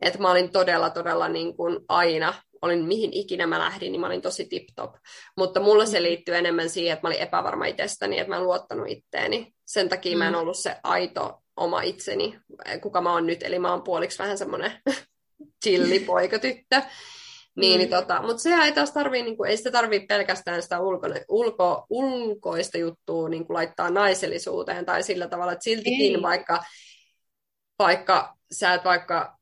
[0.01, 4.07] et mä olin todella, todella niin kuin aina, olin mihin ikinä mä lähdin, niin mä
[4.07, 4.95] olin tosi tip-top.
[5.37, 6.03] Mutta mulla se mm.
[6.03, 9.53] liittyy enemmän siihen, että mä olin epävarma itsestäni, että mä en luottanut itteeni.
[9.67, 10.17] Sen takia mm.
[10.17, 10.39] mä en mm.
[10.39, 12.39] ollut se aito oma itseni,
[12.81, 14.71] kuka mä oon nyt, eli mä oon puoliksi vähän semmoinen
[15.63, 16.81] chilli poikatyttö.
[17.55, 17.95] Niin, niin mm.
[17.95, 21.85] tota, mutta se ei taas tarvii, niin kuin, ei sitä tarvii pelkästään sitä ulko, ulko,
[21.89, 26.21] ulkoista juttua niin kuin laittaa naisellisuuteen tai sillä tavalla, että siltikin ei.
[26.21, 26.63] vaikka,
[27.79, 29.37] vaikka sä et vaikka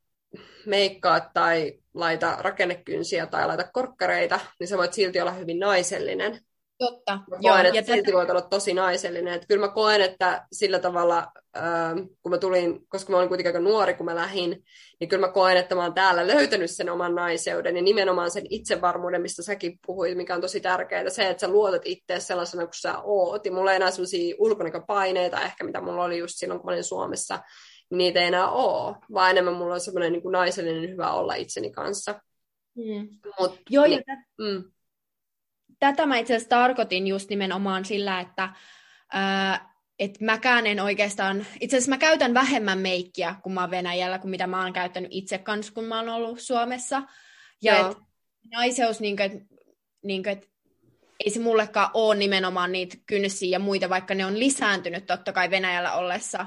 [0.66, 6.40] meikkaat tai laita rakennekynsiä tai laita korkkareita, niin sä voit silti olla hyvin naisellinen.
[6.78, 7.16] Totta.
[7.16, 8.18] Mä koen, Joo, että ja silti tätä...
[8.18, 9.34] voit olla tosi naisellinen.
[9.34, 13.50] Että kyllä mä koen, että sillä tavalla, äh, kun mä tulin, koska mä olin kuitenkin
[13.50, 14.64] aika nuori, kun mä lähdin,
[15.00, 18.44] niin kyllä mä koen, että mä oon täällä löytänyt sen oman naiseuden ja nimenomaan sen
[18.50, 21.10] itsevarmuuden, mistä säkin puhuit, mikä on tosi tärkeää.
[21.10, 23.46] Se, että sä luotat itse sellaisena kuin sä oot.
[23.46, 26.84] Ja mulla ei enää sellaisia ulkonäköpaineita ehkä, mitä mulla oli just silloin, kun mä olin
[26.84, 27.40] Suomessa.
[27.90, 31.72] Niin niitä ei enää ole, vaan enemmän mulla on semmoinen niin naisellinen hyvä olla itseni
[31.72, 32.20] kanssa.
[32.76, 33.08] Mm.
[33.40, 34.75] Mut, Joo, niin, ja mm
[35.80, 38.50] tätä mä itse asiassa tarkoitin just nimenomaan sillä, että
[39.14, 44.20] ää, et mäkään en oikeastaan, itse asiassa mä käytän vähemmän meikkiä, kun mä oon Venäjällä,
[44.20, 47.02] kuin mitä mä oon käyttänyt itse kanssa, kun mä oon ollut Suomessa.
[47.62, 47.98] Ja et,
[48.52, 49.44] naiseus, niin kuin, et,
[50.04, 50.50] niin kuin, et,
[51.26, 55.52] ei se mullekaan ole nimenomaan niitä kynsiä ja muita, vaikka ne on lisääntynyt totta kai
[55.52, 56.46] Venäjällä ollessa,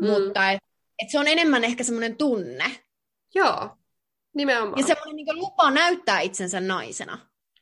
[0.00, 0.06] mm.
[0.06, 0.60] mutta et,
[1.02, 2.64] et se on enemmän ehkä semmoinen tunne.
[3.34, 3.76] Joo,
[4.34, 4.80] nimenomaan.
[4.80, 7.18] Ja semmoinen niin lupa näyttää itsensä naisena.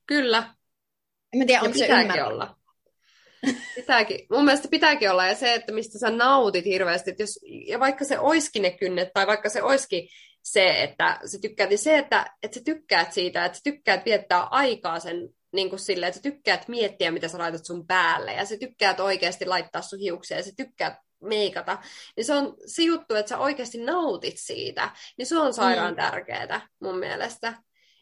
[0.06, 0.54] Kyllä,
[1.38, 2.26] mä tiedä, onko se ymmärrä.
[2.26, 2.56] olla.
[3.74, 4.26] Pitääkin.
[4.30, 8.04] Mun mielestä pitääkin olla, ja se, että mistä sä nautit hirveästi, että jos, ja vaikka
[8.04, 10.08] se oiskin ne kynnet, tai vaikka se oiskin
[10.42, 14.42] se, että sä tykkäät, niin se, että, että sä tykkäät siitä, että sä tykkäät viettää
[14.42, 18.44] aikaa sen niin kuin silleen, että sä tykkäät miettiä, mitä sä laitat sun päälle, ja
[18.44, 21.78] sä tykkäät oikeasti laittaa sun hiuksia, ja sä tykkäät meikata,
[22.16, 25.96] niin se on se juttu, että sä oikeasti nautit siitä, niin se on sairaan mm.
[25.96, 27.54] tärkeää mun mielestä.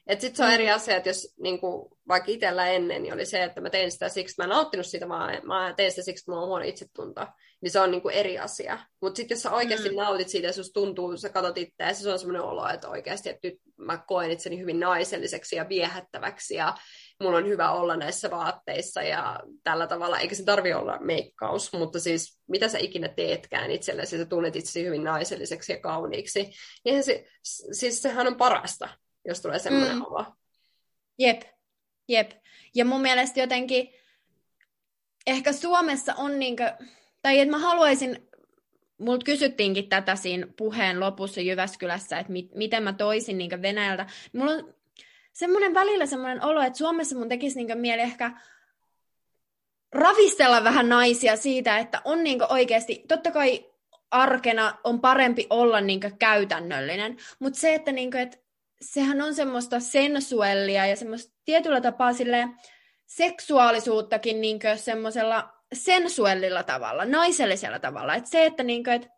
[0.06, 0.54] Et sit se on mm.
[0.54, 4.08] eri asia, että jos niinku, vaikka itsellä ennen niin oli se, että mä tein sitä
[4.08, 7.26] siksi, mä en nauttinut siitä, vaan mä tein sitä siksi, että mulla on huono itsetunto,
[7.60, 8.78] niin se on niinku eri asia.
[9.00, 9.96] Mutta sitten jos sä oikeasti mm.
[9.96, 13.48] nautit siitä ja susta tuntuu, sä katsot itseä, se on semmoinen olo, että oikeasti, että
[13.48, 16.74] nyt mä koen itseni hyvin naiselliseksi ja viehättäväksi ja
[17.20, 22.00] mulla on hyvä olla näissä vaatteissa ja tällä tavalla, eikä se tarvi olla meikkaus, mutta
[22.00, 26.50] siis mitä sä ikinä teetkään itsellesi, sä tunnet itsesi hyvin naiselliseksi ja kauniiksi,
[26.84, 27.24] niin se,
[27.72, 28.88] siis sehän on parasta
[29.24, 30.02] jos tulee semmoinen mm.
[30.02, 30.24] olo.
[31.18, 31.42] Jep,
[32.08, 32.30] jep.
[32.74, 33.88] Ja mun mielestä jotenkin
[35.26, 36.72] ehkä Suomessa on niinkö,
[37.22, 38.28] tai että mä haluaisin,
[38.98, 44.06] multa kysyttiinkin tätä siinä puheen lopussa Jyväskylässä, että mit, miten mä toisin niinkö Venäjältä.
[44.32, 44.74] Mulla on
[45.32, 48.30] semmoinen välillä semmoinen olo, että Suomessa mun tekisi niinkö mieli ehkä
[49.92, 53.66] ravistella vähän naisia siitä, että on niinkö oikeasti, totta kai
[54.10, 58.38] arkena on parempi olla niinkö käytännöllinen, mutta se, että niinkö, että
[58.92, 62.48] sehän on semmoista sensuellia ja semmoista tietyllä tapaa sille
[63.06, 68.14] seksuaalisuuttakin niin semmoisella sensuellilla tavalla, naisellisella tavalla.
[68.14, 69.08] Et se, että niin kuin, et,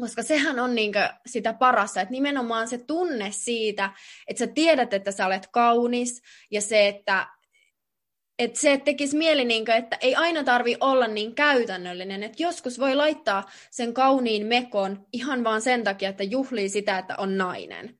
[0.00, 0.92] koska sehän on niin
[1.26, 3.90] sitä parassa, että nimenomaan se tunne siitä,
[4.26, 7.26] että sä tiedät, että sä olet kaunis ja se, että
[8.38, 12.78] että se tekisi mieli, niin kuin, että ei aina tarvi olla niin käytännöllinen, että joskus
[12.78, 17.97] voi laittaa sen kauniin mekon ihan vaan sen takia, että juhlii sitä, että on nainen.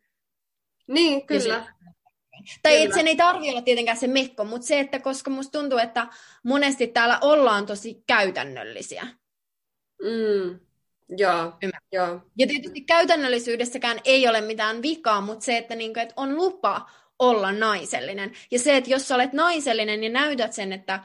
[0.89, 1.74] Niin, kyllä.
[2.62, 5.78] Tai että sen ei tarvi olla tietenkään se mekko, mutta se, että koska musta tuntuu,
[5.78, 6.07] että
[6.43, 9.07] monesti täällä ollaan tosi käytännöllisiä.
[10.03, 10.61] Mm.
[11.18, 11.53] Joo,
[11.93, 12.20] joo.
[12.39, 17.53] Ja tietysti käytännöllisyydessäkään ei ole mitään vikaa, mutta se, että, niinku, että on lupa olla
[17.53, 18.32] naisellinen.
[18.51, 21.01] Ja se, että jos sä olet naisellinen ja näytät sen, että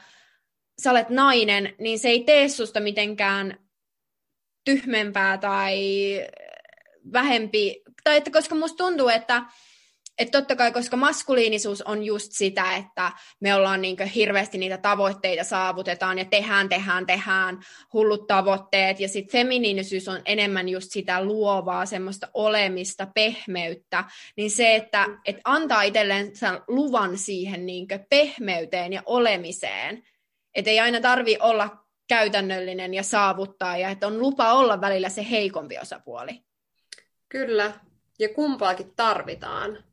[0.82, 3.58] sä olet nainen, niin se ei tee susta mitenkään
[4.64, 5.80] tyhmempää tai
[7.12, 7.82] vähempi.
[8.04, 9.42] Tai että koska musta tuntuu, että
[10.18, 15.44] että totta kai, koska maskuliinisuus on just sitä, että me ollaan niin hirveästi niitä tavoitteita
[15.44, 17.58] saavutetaan ja tehdään, tehdään, tehdään
[17.92, 19.00] hullut tavoitteet.
[19.00, 24.04] Ja sitten feminiinisyys on enemmän just sitä luovaa, semmoista olemista, pehmeyttä.
[24.36, 26.32] Niin se, että et antaa itselleen
[26.68, 30.02] luvan siihen niin pehmeyteen ja olemiseen.
[30.54, 35.26] Että ei aina tarvi olla käytännöllinen ja saavuttaa, ja että on lupa olla välillä se
[35.30, 36.40] heikompi osapuoli.
[37.28, 37.72] Kyllä,
[38.18, 39.84] ja kumpaakin tarvitaan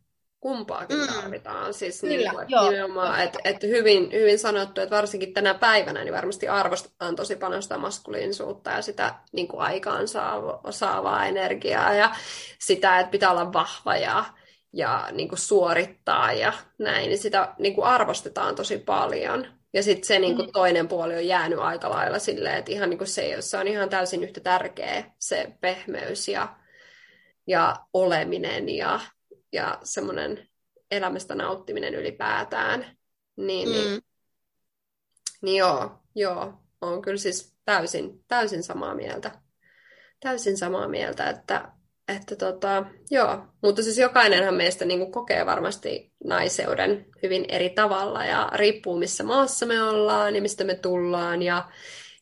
[0.41, 1.07] kumpaakin mm.
[1.07, 1.73] tarvitaan.
[1.73, 2.69] Siis Kyllä, niin, joo.
[2.69, 7.63] nimenomaan, että et hyvin, hyvin sanottu, että varsinkin tänä päivänä niin varmasti arvostetaan tosi paljon
[7.63, 10.07] sitä maskuliinisuutta ja sitä niin kuin aikaan
[10.69, 12.15] saavaa energiaa ja
[12.59, 14.25] sitä, että pitää olla vahva ja,
[14.73, 19.47] ja niin kuin suorittaa ja näin, niin sitä niin kuin arvostetaan tosi paljon.
[19.73, 20.51] Ja sitten se niin kuin mm.
[20.51, 23.89] toinen puoli on jäänyt aika lailla silleen, että ihan niin kuin se, se on ihan
[23.89, 26.47] täysin yhtä tärkeä se pehmeys ja,
[27.47, 28.99] ja oleminen ja
[29.52, 30.49] ja semmoinen
[30.91, 32.97] elämästä nauttiminen ylipäätään.
[33.38, 33.74] Niin, mm.
[33.74, 34.02] niin,
[35.41, 39.32] niin joo, joo, on kyllä siis täysin, täysin samaa mieltä.
[40.20, 41.72] Täysin samaa mieltä, että,
[42.08, 48.26] että tota, joo, mutta siis jokainenhan meistä niin kuin kokee varmasti naiseuden hyvin eri tavalla
[48.26, 51.72] ja riippuu missä maassa me ollaan ja mistä me tullaan ja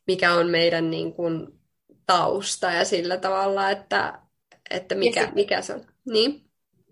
[0.08, 1.60] mikä on meidän niin kuin,
[2.10, 4.20] tausta ja sillä tavalla, että,
[4.70, 5.36] että mikä, sit...
[5.36, 5.86] mikä se on.
[6.06, 6.49] Niin.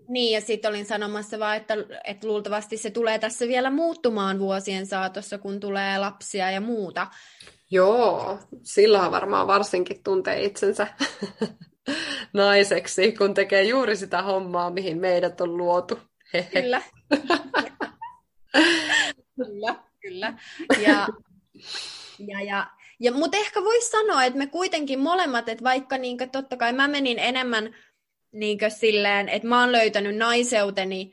[0.07, 4.85] Niin, ja sitten olin sanomassa vaan, että, että luultavasti se tulee tässä vielä muuttumaan vuosien
[4.85, 7.07] saatossa, kun tulee lapsia ja muuta.
[7.71, 10.87] Joo, silloin varmaan varsinkin tuntee itsensä
[12.33, 15.99] naiseksi, kun tekee juuri sitä hommaa, mihin meidät on luotu.
[16.53, 16.81] Kyllä.
[19.35, 20.33] kyllä, kyllä.
[20.81, 21.07] Ja,
[22.19, 22.67] ja, ja,
[22.99, 26.87] ja, mutta ehkä voisi sanoa, että me kuitenkin molemmat, että vaikka niin, totta kai mä
[26.87, 27.75] menin enemmän
[28.39, 31.11] niin silleen, että mä oon löytänyt naiseuteni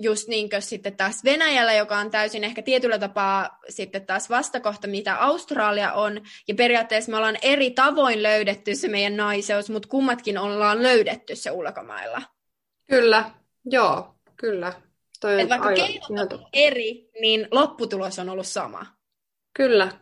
[0.00, 5.16] just niin sitten taas Venäjällä, joka on täysin ehkä tietyllä tapaa sitten taas vastakohta, mitä
[5.16, 6.20] Australia on.
[6.48, 11.50] Ja periaatteessa me ollaan eri tavoin löydetty se meidän naiseus, mutta kummatkin ollaan löydetty se
[11.50, 12.22] ulkomailla.
[12.90, 13.30] Kyllä,
[13.64, 14.72] joo, kyllä.
[15.20, 18.86] Toi Et vaikka aivan, keinot on eri, niin lopputulos on ollut sama.
[19.54, 19.92] Kyllä,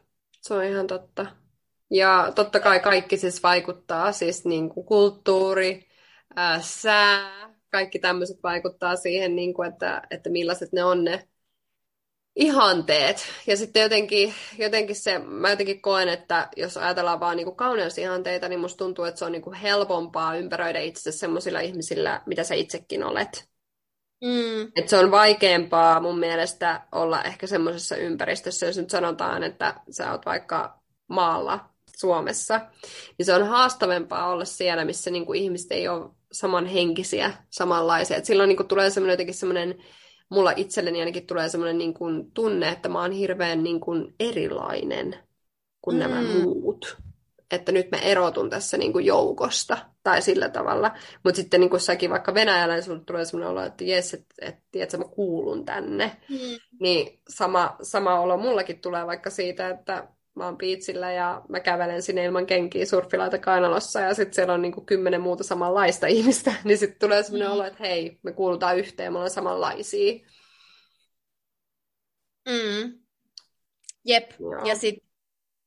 [0.41, 1.27] se on ihan totta.
[1.91, 5.88] Ja totta kai kaikki siis vaikuttaa, siis niin kuin kulttuuri,
[6.39, 11.29] ää, sää, kaikki tämmöiset vaikuttaa siihen, niin kuin, että, että millaiset ne on ne
[12.37, 13.27] ihanteet.
[13.47, 18.61] Ja sitten jotenkin, jotenkin se, mä jotenkin koen, että jos ajatellaan vaan niin kauneusihanteita, niin
[18.61, 23.05] musta tuntuu, että se on niin kuin helpompaa ympäröidä itse semmoisilla ihmisillä, mitä sä itsekin
[23.05, 23.49] olet.
[24.25, 24.73] Mm.
[24.77, 30.13] Et se on vaikeampaa mun mielestä olla ehkä semmoisessa ympäristössä, jos nyt sanotaan, että sä
[30.13, 32.61] oot vaikka maalla Suomessa,
[33.19, 38.17] niin se on haastavempaa olla siellä, missä niin kuin ihmiset ei ole samanhenkisiä, samanlaisia.
[38.17, 39.79] Et silloin niin kuin tulee semmoinen jotenkin semmoinen,
[40.29, 45.17] mulla itselleni ainakin tulee semmoinen niin kuin tunne, että mä oon hirveän niin kuin erilainen
[45.81, 46.01] kuin mm.
[46.01, 46.97] nämä muut.
[47.51, 50.93] Että nyt mä erotun tässä niin kuin joukosta tai sillä tavalla.
[51.25, 54.35] Mutta sitten niin kuin säkin vaikka Venäjällä, niin sulle tulee semmoinen olo, että jes, että
[54.41, 56.17] et, tiedätkö, mä kuulun tänne.
[56.29, 56.37] Mm.
[56.81, 62.03] Niin sama, sama olo mullakin tulee vaikka siitä, että mä oon piitsillä ja mä kävelen
[62.03, 66.79] sinne ilman kenkiä surfilaita kainalossa ja sitten siellä on niinku kymmenen muuta samanlaista ihmistä, niin
[66.79, 67.55] sitten tulee sellainen mm.
[67.55, 70.15] olo, että hei, me kuulutaan yhteen, me ollaan samanlaisia.
[72.49, 72.99] Mm.
[74.05, 74.65] Jep, Joo.
[74.65, 75.09] ja sitten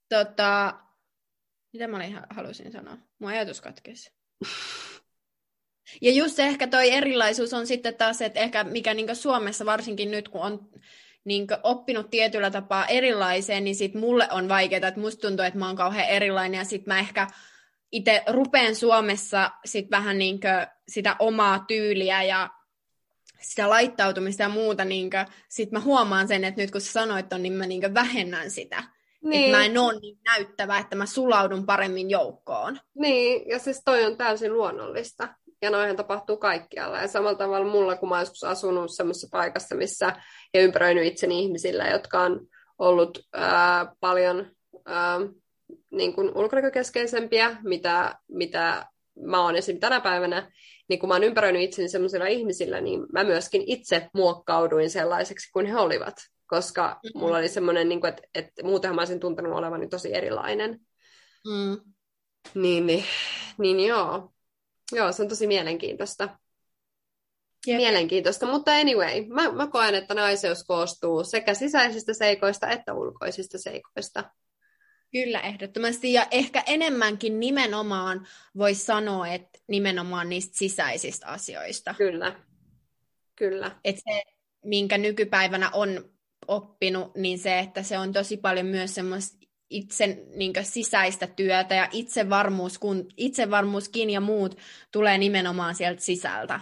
[0.09, 0.79] tota,
[1.73, 2.97] mitä mä olin, halusin sanoa?
[3.19, 4.11] Mun ajatus katkesi.
[6.01, 10.11] Ja just se ehkä toi erilaisuus on sitten taas, että ehkä mikä niin Suomessa varsinkin
[10.11, 10.69] nyt, kun on
[11.25, 15.67] niin oppinut tietyllä tapaa erilaiseen, niin sit mulle on vaikeaa, että musta tuntuu, että mä
[15.67, 17.27] oon kauhean erilainen, ja sit mä ehkä
[17.91, 20.39] itse rupeen Suomessa sit vähän niin
[20.87, 22.49] sitä omaa tyyliä ja
[23.41, 25.09] sitä laittautumista ja muuta, niin
[25.49, 28.83] sit mä huomaan sen, että nyt kun sä sanoit ton, niin mä niin vähennän sitä.
[29.23, 29.45] Niin.
[29.45, 32.79] Että mä en ole niin näyttävä, että mä sulaudun paremmin joukkoon.
[32.95, 35.35] Niin, ja siis toi on täysin luonnollista.
[35.61, 37.01] Ja noihin tapahtuu kaikkialla.
[37.01, 40.15] Ja samalla tavalla mulla, kun mä oon joskus asunut semmoisessa paikassa, missä
[40.53, 42.47] ja ympäröinyt itseni ihmisillä, jotka on
[42.79, 44.51] ollut ää, paljon
[44.85, 45.19] ää,
[45.91, 48.85] niin kuin ulkonäkökeskeisempiä, mitä, mitä
[49.27, 49.79] mä oon esim.
[49.79, 50.51] tänä päivänä,
[50.89, 55.65] niin kun mä oon ympäröinyt itseni sellaisilla ihmisillä, niin mä myöskin itse muokkauduin sellaiseksi kuin
[55.65, 56.15] he olivat.
[56.47, 57.19] Koska mm-hmm.
[57.19, 60.79] mulla oli semmoinen, niin että, että muutenhan mä olisin tuntenut olevani tosi erilainen.
[61.47, 61.93] Mm.
[62.53, 63.03] Niin, niin,
[63.57, 64.30] niin joo.
[64.91, 66.29] Joo, se on tosi mielenkiintoista.
[67.67, 67.77] Jep.
[67.77, 74.23] Mielenkiintoista, mutta anyway, mä, mä koen, että naiseus koostuu sekä sisäisistä seikoista että ulkoisista seikoista.
[75.11, 76.13] Kyllä, ehdottomasti.
[76.13, 78.27] Ja ehkä enemmänkin nimenomaan
[78.57, 81.95] voisi sanoa, että nimenomaan niistä sisäisistä asioista.
[81.97, 82.39] Kyllä,
[83.35, 83.71] kyllä.
[83.83, 84.23] Että se,
[84.65, 86.09] minkä nykypäivänä on
[86.47, 89.37] oppinut, niin se, että se on tosi paljon myös semmoista
[89.71, 94.57] itse niin sisäistä työtä ja itsevarmuus, kun itsevarmuuskin ja muut
[94.91, 96.59] tulee nimenomaan sieltä sisältä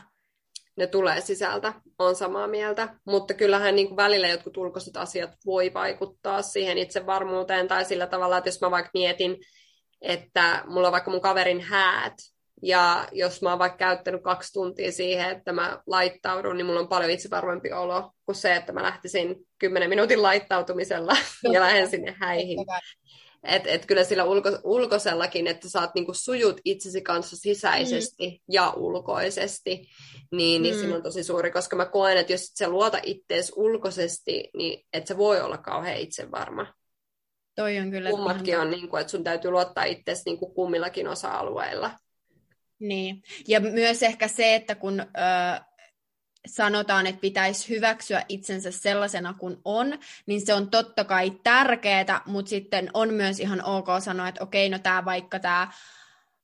[0.79, 2.95] ne tulee sisältä, on samaa mieltä.
[3.05, 8.37] Mutta kyllähän niin kuin välillä jotkut ulkoiset asiat voi vaikuttaa siihen itsevarmuuteen tai sillä tavalla,
[8.37, 9.37] että jos mä vaikka mietin,
[10.01, 12.13] että mulla on vaikka mun kaverin häät,
[12.61, 16.87] ja jos mä oon vaikka käyttänyt kaksi tuntia siihen, että mä laittaudun, niin mulla on
[16.87, 21.13] paljon itsevarmempi olo kuin se, että mä lähtisin kymmenen minuutin laittautumisella
[21.53, 22.57] ja lähden sinne häihin.
[23.43, 28.37] Et, et kyllä sillä ulko, ulkoisellakin, että saat niinku sujut itsesi kanssa sisäisesti mm.
[28.51, 29.87] ja ulkoisesti,
[30.31, 30.79] niin, niin mm.
[30.79, 34.87] siinä on tosi suuri, koska mä koen, että jos et sä luota ittees ulkoisesti, niin
[34.93, 36.73] et se voi olla kauhean itsevarma.
[37.55, 38.09] Toi on kyllä.
[38.09, 41.91] Kummatkin on, niin kuin, että sun täytyy luottaa itseesi niin kuin kummillakin osa-alueilla.
[42.79, 45.05] Niin, ja myös ehkä se, että kun ö,
[46.47, 52.49] sanotaan, että pitäisi hyväksyä itsensä sellaisena kuin on, niin se on totta kai tärkeää, mutta
[52.49, 55.67] sitten on myös ihan ok sanoa, että okei, no tämä vaikka tämä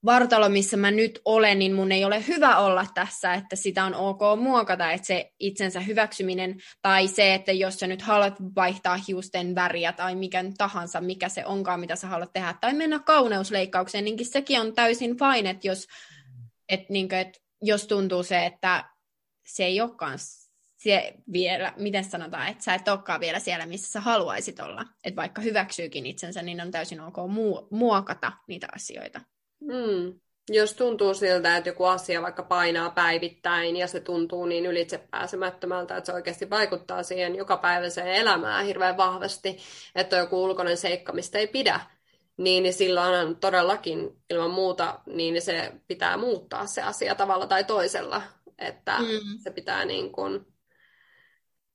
[0.06, 3.96] vartalo, missä mä nyt olen, niin mun ei ole hyvä olla tässä, että sitä on
[3.96, 9.56] ok muokata, että se itsensä hyväksyminen, tai se, että jos sä nyt haluat vaihtaa hiusten
[9.56, 14.26] väriä, tai mikä tahansa, mikä se onkaan, mitä sä haluat tehdä, tai mennä kauneusleikkaukseen, niin
[14.26, 15.88] sekin on täysin fine, että jos,
[16.70, 18.95] että niin kuin, että jos tuntuu se, että
[19.46, 20.20] se ei olekaan
[20.78, 24.86] se vielä, miten sanotaan, että sä et olekaan vielä siellä, missä sä haluaisit olla.
[25.04, 27.16] Että vaikka hyväksyykin itsensä, niin on täysin ok
[27.72, 29.22] muokata niitä asioita.
[29.62, 30.20] Mm.
[30.50, 36.06] Jos tuntuu siltä, että joku asia vaikka painaa päivittäin ja se tuntuu niin ylitsepääsemättömältä, että
[36.06, 39.58] se oikeasti vaikuttaa siihen jokapäiväiseen elämään hirveän vahvasti,
[39.96, 41.80] että on joku ulkoinen seikka, mistä ei pidä,
[42.38, 48.22] niin, niin silloin todellakin ilman muuta niin se pitää muuttaa se asia tavalla tai toisella
[48.60, 49.38] että mm.
[49.44, 50.46] se pitää niin kuin,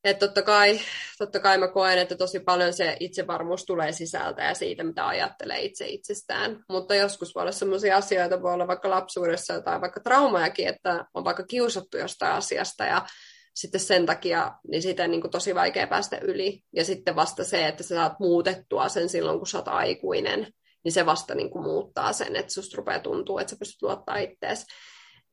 [0.04, 0.80] että totta kai,
[1.18, 5.60] totta kai mä koen, että tosi paljon se itsevarmuus tulee sisältä ja siitä, mitä ajattelee
[5.60, 6.64] itse itsestään.
[6.68, 11.24] Mutta joskus voi olla sellaisia asioita, voi olla vaikka lapsuudessa tai vaikka traumajakin, että on
[11.24, 13.06] vaikka kiusattu jostain asiasta ja
[13.54, 16.62] sitten sen takia niin siitä on niin kuin tosi vaikea päästä yli.
[16.76, 20.52] Ja sitten vasta se, että sä saat muutettua sen silloin, kun sä oot aikuinen,
[20.84, 24.18] niin se vasta niin kuin muuttaa sen, että susta rupeaa tuntuu, että sä pystyt luottaa
[24.18, 24.66] ittees.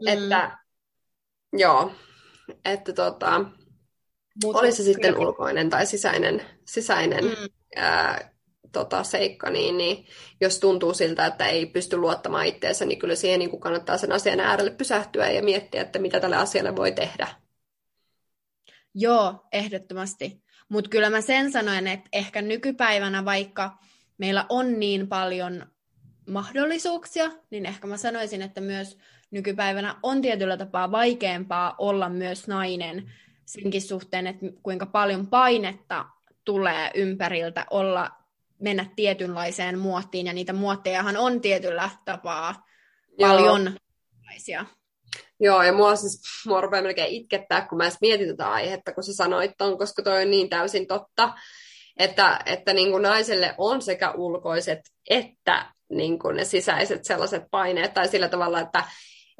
[0.01, 0.07] Mm.
[0.07, 0.57] Että
[1.57, 1.91] Joo,
[2.65, 3.45] että tota,
[4.45, 5.27] oli se sitten kyllä.
[5.27, 7.49] ulkoinen tai sisäinen, sisäinen mm.
[7.75, 8.31] ää,
[8.71, 10.05] tota, seikka, niin, niin
[10.41, 14.39] jos tuntuu siltä, että ei pysty luottamaan itseensä, niin kyllä siihen niin kannattaa sen asian
[14.39, 17.27] äärelle pysähtyä ja miettiä, että mitä tälle asialle voi tehdä.
[18.93, 20.43] Joo, ehdottomasti.
[20.69, 23.77] Mutta kyllä mä sen sanoin, että ehkä nykypäivänä, vaikka
[24.17, 25.65] meillä on niin paljon
[26.29, 28.97] mahdollisuuksia, niin ehkä mä sanoisin, että myös
[29.31, 33.11] nykypäivänä on tietyllä tapaa vaikeampaa olla myös nainen
[33.45, 36.05] senkin suhteen, että kuinka paljon painetta
[36.45, 38.11] tulee ympäriltä olla,
[38.59, 42.65] mennä tietynlaiseen muottiin, ja niitä muottejahan on tietyllä tapaa
[43.17, 43.29] Joo.
[43.29, 43.77] paljon
[45.39, 49.03] Joo, ja mua siis mua rupeaa melkein itkettää, kun mä edes mietin tätä aihetta, kun
[49.03, 51.33] sä sanoit ton, koska toi on niin täysin totta,
[51.97, 57.93] että, että niin kuin naiselle on sekä ulkoiset että niin kuin ne sisäiset sellaiset paineet,
[57.93, 58.83] tai sillä tavalla, että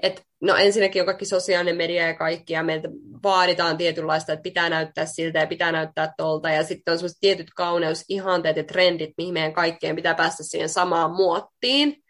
[0.02, 2.90] et, no ensinnäkin on kaikki sosiaalinen media ja kaikki, ja meiltä
[3.24, 7.48] vaaditaan tietynlaista, että pitää näyttää siltä ja pitää näyttää tolta, ja sitten on sellaiset tietyt
[7.56, 12.04] kauneusihanteet ja trendit, mihin meidän kaikkeen pitää päästä siihen samaan muottiin.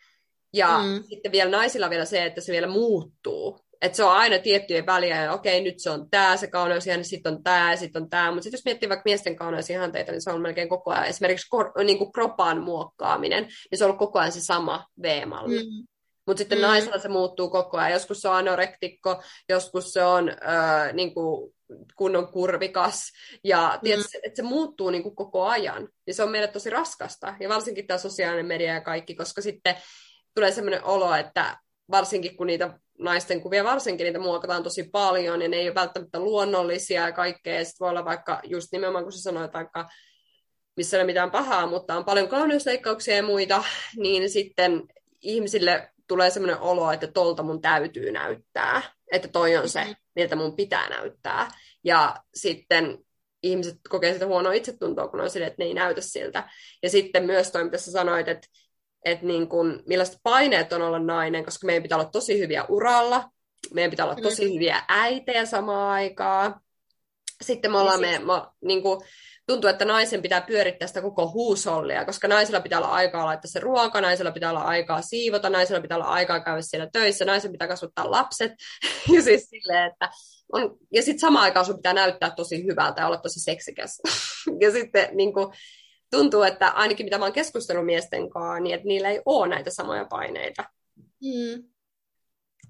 [0.54, 1.04] Ja mm.
[1.10, 3.60] sitten vielä naisilla vielä se, että se vielä muuttuu.
[3.82, 7.34] Että se on aina tiettyjen väliä, ja okei, nyt se on tämä se kauneusihanne, sitten
[7.34, 8.32] on tämä ja sitten on tämä.
[8.32, 11.72] Mutta sitten jos miettii vaikka miesten kauneusihanteita, niin se on melkein koko ajan, esimerkiksi kor,
[11.84, 15.64] niin kuin kropan muokkaaminen, niin se on ollut koko ajan se sama V-malli.
[15.64, 15.88] Mm.
[16.28, 16.62] Mutta sitten mm.
[16.62, 17.92] naisella se muuttuu koko ajan.
[17.92, 21.56] Joskus se on anorektikko, joskus se on öö, niin kuin
[21.96, 23.12] kunnon kurvikas.
[23.44, 23.80] Ja mm.
[23.84, 25.90] tietysti, että se muuttuu niin kuin koko ajan.
[26.08, 27.36] Ja se on meille tosi raskasta.
[27.40, 29.76] Ja varsinkin tämä sosiaalinen media ja kaikki, koska sitten
[30.36, 31.58] tulee sellainen olo, että
[31.92, 36.20] varsinkin kun niitä naisten kuvia, varsinkin niitä muokataan tosi paljon, ja ne ei ole välttämättä
[36.20, 37.56] luonnollisia ja kaikkea.
[37.56, 39.90] Ja sitten voi olla vaikka just nimenomaan, kun sä sanoit, vaikka
[40.78, 43.64] missä ei ole mitään pahaa, mutta on paljon kauneusleikkauksia ja muita,
[43.96, 44.84] niin sitten
[45.22, 48.82] ihmisille tulee sellainen olo, että tolta mun täytyy näyttää,
[49.12, 49.96] että toi on se, mm-hmm.
[50.16, 51.48] miltä mun pitää näyttää.
[51.84, 52.98] Ja sitten
[53.44, 56.50] ihmiset kokee sitä huonoa itsetuntoa, kun on sille, että ne ei näytä siltä.
[56.84, 58.48] Ja sitten myös toi, mitä sä sanoit, että,
[59.06, 63.30] että niin kun, millaiset paineet on olla nainen, koska meidän pitää olla tosi hyviä uralla,
[63.74, 64.54] meidän pitää olla tosi mm.
[64.54, 66.62] hyviä äitejä samaan aikaan.
[67.42, 69.02] Sitten me ollaan, me, me, niin kuin,
[69.48, 73.60] tuntuu, että naisen pitää pyörittää sitä koko huusollia, koska naisella pitää olla aikaa laittaa se
[73.60, 77.68] ruoka, naisella pitää olla aikaa siivota, naisella pitää olla aikaa käydä siellä töissä, naisen pitää
[77.68, 78.52] kasvattaa lapset.
[79.16, 80.10] ja siis silleen, että
[80.54, 84.02] on, ja sitten samaan aikaan sun pitää näyttää tosi hyvältä ja olla tosi seksikäs.
[84.62, 85.54] ja sitten niin kuin,
[86.12, 89.70] tuntuu, että ainakin mitä mä oon keskustellut miesten kanssa, niin että niillä ei ole näitä
[89.70, 90.64] samoja paineita.
[91.24, 91.64] Mm.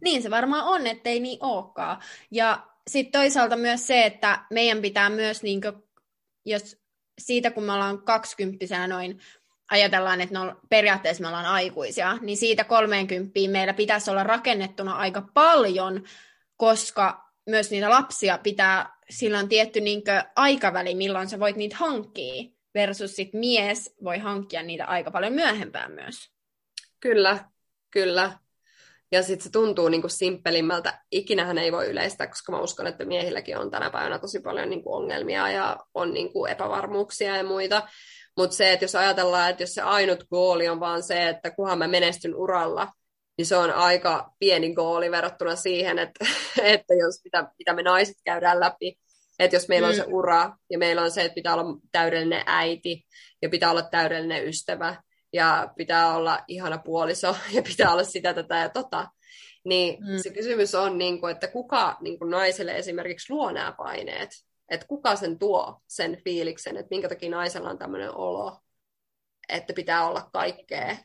[0.04, 2.02] Niin se varmaan on, ettei niin olekaan.
[2.32, 5.87] Ja sitten toisaalta myös se, että meidän pitää myös, niin kuin,
[6.48, 6.78] jos
[7.20, 9.20] siitä kun me ollaan kaksikymppisenä noin,
[9.72, 15.22] ajatellaan, että no, periaatteessa me ollaan aikuisia, niin siitä 30 meillä pitäisi olla rakennettuna aika
[15.34, 16.04] paljon,
[16.58, 20.02] koska myös niitä lapsia pitää, sillä on tietty niin
[20.36, 22.44] aikaväli, milloin sä voit niitä hankkia,
[22.74, 26.32] versus sit mies voi hankkia niitä aika paljon myöhempään myös.
[27.00, 27.40] Kyllä,
[27.92, 28.40] kyllä.
[29.12, 31.02] Ja sitten se tuntuu niin kuin simppelimmältä.
[31.12, 34.84] Ikinähän ei voi yleistää, koska mä uskon, että miehilläkin on tänä päivänä tosi paljon niin
[34.84, 37.88] kuin ongelmia ja on niin kuin epävarmuuksia ja muita.
[38.38, 41.78] Mutta se, että jos ajatellaan, että jos se ainut gooli on vaan se, että kunhan
[41.78, 42.92] mä menestyn uralla,
[43.38, 46.26] niin se on aika pieni gooli verrattuna siihen, että,
[46.64, 48.98] että jos mitä, mitä me naiset käydään läpi,
[49.40, 50.14] että jos meillä on se mm.
[50.14, 53.06] ura ja meillä on se, että pitää olla täydellinen äiti
[53.42, 54.96] ja pitää olla täydellinen ystävä
[55.34, 59.08] ja pitää olla ihana puoliso ja pitää olla sitä, tätä ja tota,
[59.66, 60.18] niin mm.
[60.18, 64.30] se kysymys on, niin kuin, että kuka niin kuin naiselle esimerkiksi luo nämä paineet,
[64.70, 68.60] että kuka sen tuo sen fiiliksen, että minkä takia naisella on tämmöinen olo,
[69.50, 70.98] että pitää olla kaikkea?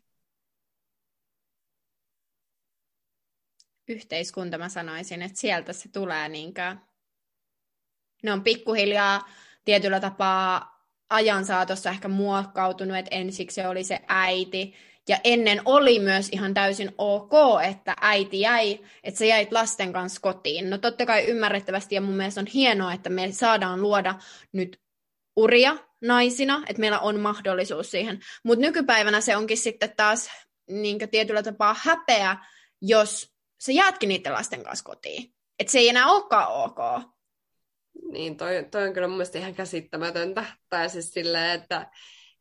[3.89, 6.77] Yhteiskunta, mä sanoisin, että sieltä se tulee niinkö,
[8.23, 9.29] ne on pikkuhiljaa
[9.65, 10.72] tietyllä tapaa
[11.13, 14.75] ajan saatossa ehkä muokkautunut, että ensiksi se oli se äiti,
[15.09, 17.33] ja ennen oli myös ihan täysin ok,
[17.71, 20.71] että äiti jäi, että sä jäit lasten kanssa kotiin.
[20.71, 24.15] No totta kai ymmärrettävästi ja mun mielestä on hienoa, että me saadaan luoda
[24.53, 24.81] nyt
[25.37, 28.21] uria naisina, että meillä on mahdollisuus siihen.
[28.45, 30.31] Mutta nykypäivänä se onkin sitten taas
[30.71, 32.37] niin tietyllä tapaa häpeä,
[32.83, 33.33] jos
[33.65, 35.35] sä jäätkin niiden lasten kanssa kotiin.
[35.59, 36.79] Että se ei enää olekaan ok.
[38.13, 40.45] Niin, toi, toi on kyllä mun mielestä ihan käsittämätöntä.
[40.69, 41.91] Tai siis silleen, että,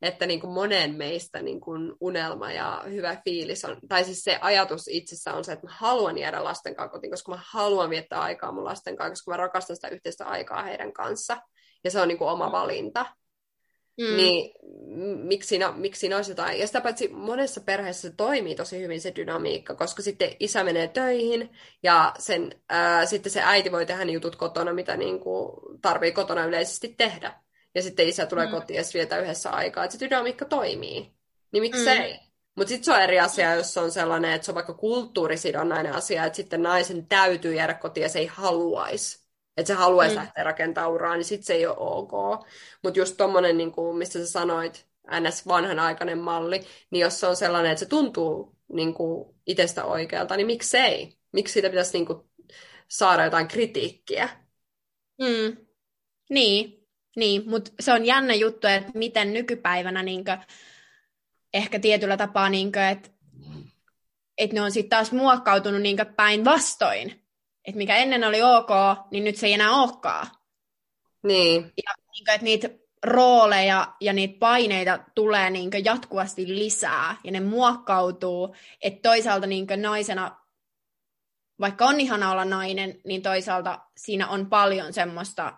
[0.01, 4.37] että niin kuin monen meistä niin kuin unelma ja hyvä fiilis on, tai siis se
[4.41, 8.21] ajatus itsessä on se, että mä haluan jäädä lasten kanssa kotiin, koska mä haluan viettää
[8.21, 11.37] aikaa mun lasten kanssa, koska mä rakastan sitä yhteistä aikaa heidän kanssa.
[11.83, 13.05] Ja se on niin kuin oma valinta.
[14.01, 14.17] Mm.
[14.17, 14.51] Niin
[15.23, 16.59] miksi siinä, miksi siinä olisi jotain.
[16.59, 20.87] Ja sitä paitsi monessa perheessä se toimii tosi hyvin se dynamiikka, koska sitten isä menee
[20.87, 21.51] töihin
[21.83, 26.11] ja sen, ää, sitten se äiti voi tehdä ne jutut kotona, mitä niin kuin tarvii
[26.11, 27.33] kotona yleisesti tehdä.
[27.75, 28.51] Ja sitten isä tulee mm.
[28.51, 29.83] kotiin ja vietä yhdessä aikaa.
[29.83, 31.11] Että se dynamiikka toimii.
[31.51, 31.87] Niin miksi mm.
[31.87, 32.19] ei?
[32.55, 36.25] Mutta sitten se on eri asia, jos on sellainen, että se on vaikka kulttuurisidonnainen asia,
[36.25, 39.20] että sitten naisen täytyy jäädä kotiin ja se ei haluaisi
[39.57, 40.21] että se haluaisi mm.
[40.21, 42.11] lähteä rakentaa uraa, niin sitten se ei ole ok.
[42.83, 44.87] Mutta just tommonen, niin kuin, mistä sä sanoit,
[45.19, 45.47] ns.
[45.47, 50.47] vanhanaikainen malli, niin jos se on sellainen, että se tuntuu niin kuin itsestä oikealta, niin
[50.47, 51.17] miksei?
[51.31, 52.19] Miksi siitä pitäisi niin kuin,
[52.87, 54.29] saada jotain kritiikkiä?
[55.21, 55.57] Mm.
[56.29, 57.49] Niin, niin.
[57.49, 60.37] mutta se on jännä juttu, että miten nykypäivänä niin kuin,
[61.53, 63.09] ehkä tietyllä tapaa, niin kuin, että,
[64.37, 67.20] että ne on sitten taas muokkautunut niin päinvastoin
[67.65, 68.69] että mikä ennen oli ok,
[69.11, 70.27] niin nyt se ei enää olekaan.
[71.23, 71.61] Niin.
[71.63, 72.69] Ja niin kuin, että niitä
[73.03, 79.67] rooleja ja niitä paineita tulee niin kuin, jatkuvasti lisää ja ne muokkautuu, että toisaalta niin
[79.67, 80.37] kuin, naisena,
[81.59, 85.57] vaikka on ihana olla nainen, niin toisaalta siinä on paljon semmoista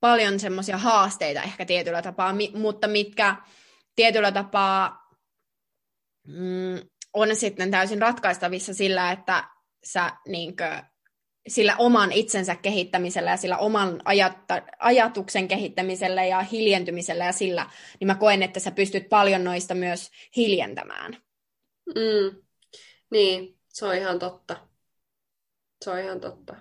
[0.00, 3.36] paljon semmoisia haasteita ehkä tietyllä tapaa, mi- mutta mitkä
[3.96, 5.08] tietyllä tapaa
[6.26, 9.44] mm, on sitten täysin ratkaistavissa sillä, että
[9.84, 10.82] sä niinkö,
[11.48, 17.70] sillä oman itsensä kehittämisellä ja sillä oman ajatta, ajatuksen kehittämisellä ja hiljentymisellä ja sillä,
[18.00, 21.16] niin mä koen, että sä pystyt paljon noista myös hiljentämään.
[21.86, 22.42] Mm.
[23.10, 24.68] Niin, se on ihan totta.
[25.84, 26.56] Se on ihan totta.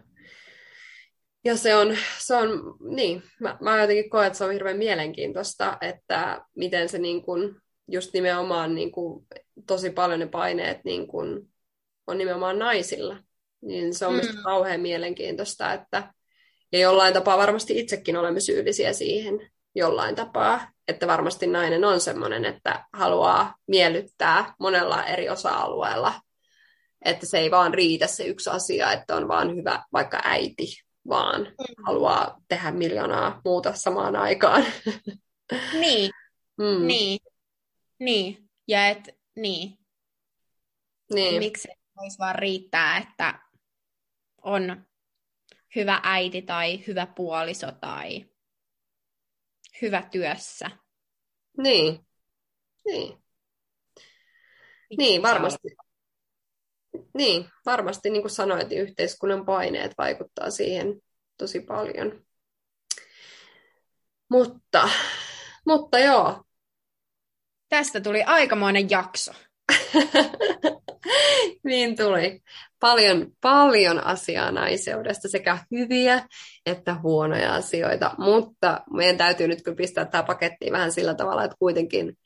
[1.43, 2.49] Ja se on, se on
[2.95, 7.61] niin, mä, mä jotenkin koen, että se on hirveän mielenkiintoista, että miten se niin kun,
[7.87, 9.27] just nimenomaan niin kun,
[9.67, 11.50] tosi paljon ne paineet niin kun,
[12.11, 13.17] on nimenomaan naisilla.
[13.61, 14.43] Niin se on mm.
[14.43, 16.13] kauhean mielenkiintoista, että
[16.71, 20.71] ja jollain tapaa varmasti itsekin olemme syyllisiä siihen jollain tapaa.
[20.87, 26.13] että varmasti nainen on semmoinen, että haluaa miellyttää monella eri osa-alueella.
[27.05, 30.67] Että se ei vaan riitä se yksi asia, että on vaan hyvä vaikka äiti,
[31.09, 31.83] vaan mm.
[31.85, 34.65] haluaa tehdä miljoonaa muuta samaan aikaan.
[35.73, 36.11] Niin,
[36.57, 36.87] mm.
[36.87, 37.19] niin,
[37.99, 38.49] niin.
[38.67, 39.77] Ja et, niin.
[41.13, 41.39] niin.
[41.39, 41.67] Miksi
[42.01, 43.39] voisi vaan riittää, että
[44.41, 44.85] on
[45.75, 48.25] hyvä äiti tai hyvä puoliso tai
[49.81, 50.71] hyvä työssä.
[51.57, 52.05] Niin.
[52.85, 53.23] Niin.
[54.97, 55.67] niin, varmasti.
[57.13, 61.01] Niin, varmasti niin kuin sanoit, niin yhteiskunnan paineet vaikuttaa siihen
[61.37, 62.25] tosi paljon.
[64.29, 64.89] Mutta,
[65.65, 66.43] mutta joo.
[67.69, 69.31] Tästä tuli aikamoinen jakso.
[71.63, 72.41] niin tuli.
[72.79, 76.27] Paljon, paljon asiaa naiseudesta, sekä hyviä
[76.65, 81.57] että huonoja asioita, mutta meidän täytyy nyt kyllä pistää tämä paketti vähän sillä tavalla, että
[81.59, 82.17] kuitenkin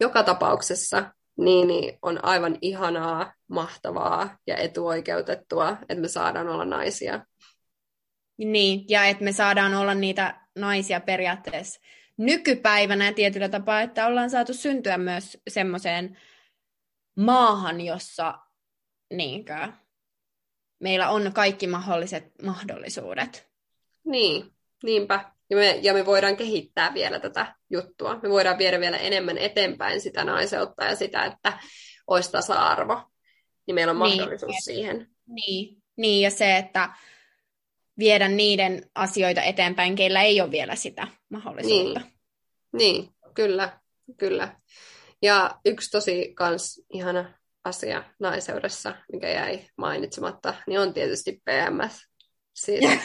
[0.00, 7.24] joka tapauksessa niin, niin on aivan ihanaa, mahtavaa ja etuoikeutettua, että me saadaan olla naisia.
[8.38, 11.80] Niin, ja että me saadaan olla niitä naisia periaatteessa
[12.16, 16.18] nykypäivänä tietyllä tapaa, että ollaan saatu syntyä myös semmoiseen
[17.20, 18.38] maahan, jossa
[19.10, 19.72] niinkö,
[20.78, 23.48] meillä on kaikki mahdolliset mahdollisuudet.
[24.04, 24.52] Niin,
[24.82, 25.32] niinpä.
[25.50, 28.20] Ja me, ja me voidaan kehittää vielä tätä juttua.
[28.22, 31.58] Me voidaan viedä vielä enemmän eteenpäin sitä naiseutta ja sitä, että
[32.06, 33.02] olisi tasa-arvo.
[33.66, 35.08] Niin meillä on niin, mahdollisuus niin, siihen.
[35.26, 36.92] Niin, niin, ja se, että
[37.98, 42.00] viedä niiden asioita eteenpäin, keillä ei ole vielä sitä mahdollisuutta.
[42.00, 42.12] Niin,
[42.72, 43.80] niin kyllä,
[44.16, 44.56] kyllä.
[45.22, 52.06] Ja yksi tosi kans ihana asia naiseudessa, mikä jäi mainitsematta, niin on tietysti PMS.
[52.54, 52.90] Siitä.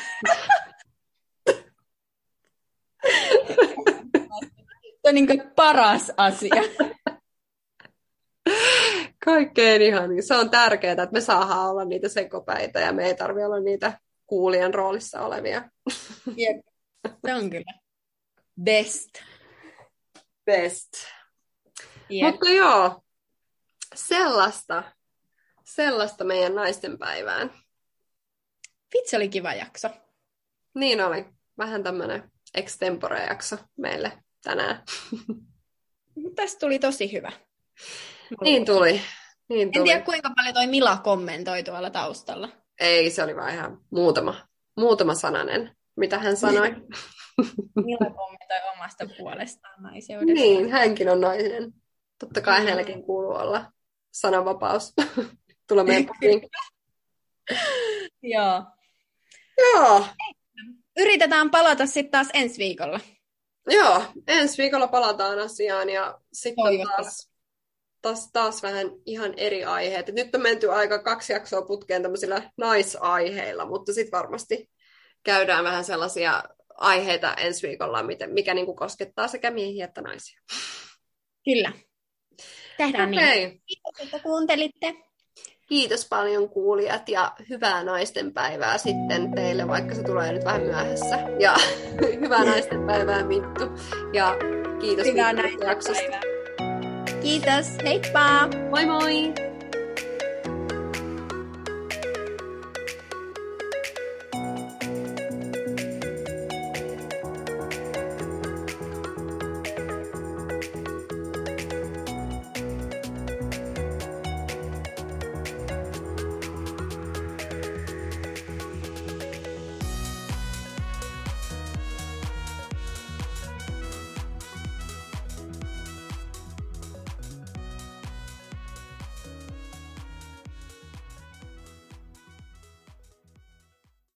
[5.05, 6.55] Se on niin paras asia.
[9.26, 10.24] Kaikkein ihan.
[10.24, 13.99] Se on tärkeää, että me saadaan olla niitä sekopäitä ja me ei tarvitse olla niitä
[14.28, 15.70] kuulijan roolissa olevia.
[16.38, 16.66] Jep.
[17.26, 17.74] Se on kyllä
[18.63, 19.09] best.
[20.45, 20.89] Best.
[22.12, 22.22] Yep.
[22.32, 23.01] Mutta joo,
[23.95, 24.84] sellaista,
[25.64, 27.51] sellaista meidän naisten päivään.
[28.93, 29.89] Vitsi oli kiva jakso.
[30.76, 31.26] Niin oli.
[31.58, 34.12] Vähän tämmöinen extempore-jakso meille
[34.43, 34.84] tänään.
[36.36, 37.32] Tästä tuli tosi hyvä.
[38.41, 39.01] Niin tuli.
[39.49, 39.80] Niin tuli.
[39.80, 42.49] En tiedä kuinka paljon toi Mila kommentoi tuolla taustalla.
[42.80, 44.47] Ei, se oli vain ihan muutama,
[44.78, 46.70] muutama sananen, mitä hän sanoi.
[47.86, 50.34] Mila kommentoi omasta puolestaan naiseudesta.
[50.34, 51.74] Niin, hänkin on nainen.
[52.20, 52.63] Totta kai mm.
[52.63, 53.72] hänelläkin kuuluu olla
[54.11, 54.93] sananvapaus.
[55.68, 56.09] Tule meidän
[58.24, 58.63] Joo.
[59.57, 60.05] Joo.
[60.97, 62.99] Yritetään palata sitten taas ensi viikolla.
[63.70, 67.32] Joo, ensi viikolla palataan asiaan ja sitten taas,
[68.01, 70.09] taas, taas vähän ihan eri aiheet.
[70.09, 74.70] Et nyt on menty aika kaksi jaksoa putkeen tämmöisillä naisaiheilla, mutta sitten varmasti
[75.24, 76.43] käydään vähän sellaisia
[76.76, 80.41] aiheita ensi viikolla, miten, mikä niin kuin koskettaa sekä miehiä että naisia.
[81.45, 81.72] Kyllä.
[82.78, 83.26] Tehdään okay.
[83.26, 83.61] niin.
[83.65, 84.95] Kiitos, että kuuntelitte.
[85.69, 91.19] Kiitos paljon kuulijat ja hyvää naisten päivää sitten teille, vaikka se tulee nyt vähän myöhässä.
[91.39, 91.55] Ja
[92.21, 93.63] hyvää naisten päivää Mittu.
[94.13, 94.36] Ja
[94.82, 96.17] kiitos hyvää Mittu jaksosta.
[97.21, 98.47] Kiitos, heippa!
[98.69, 99.44] Moi moi!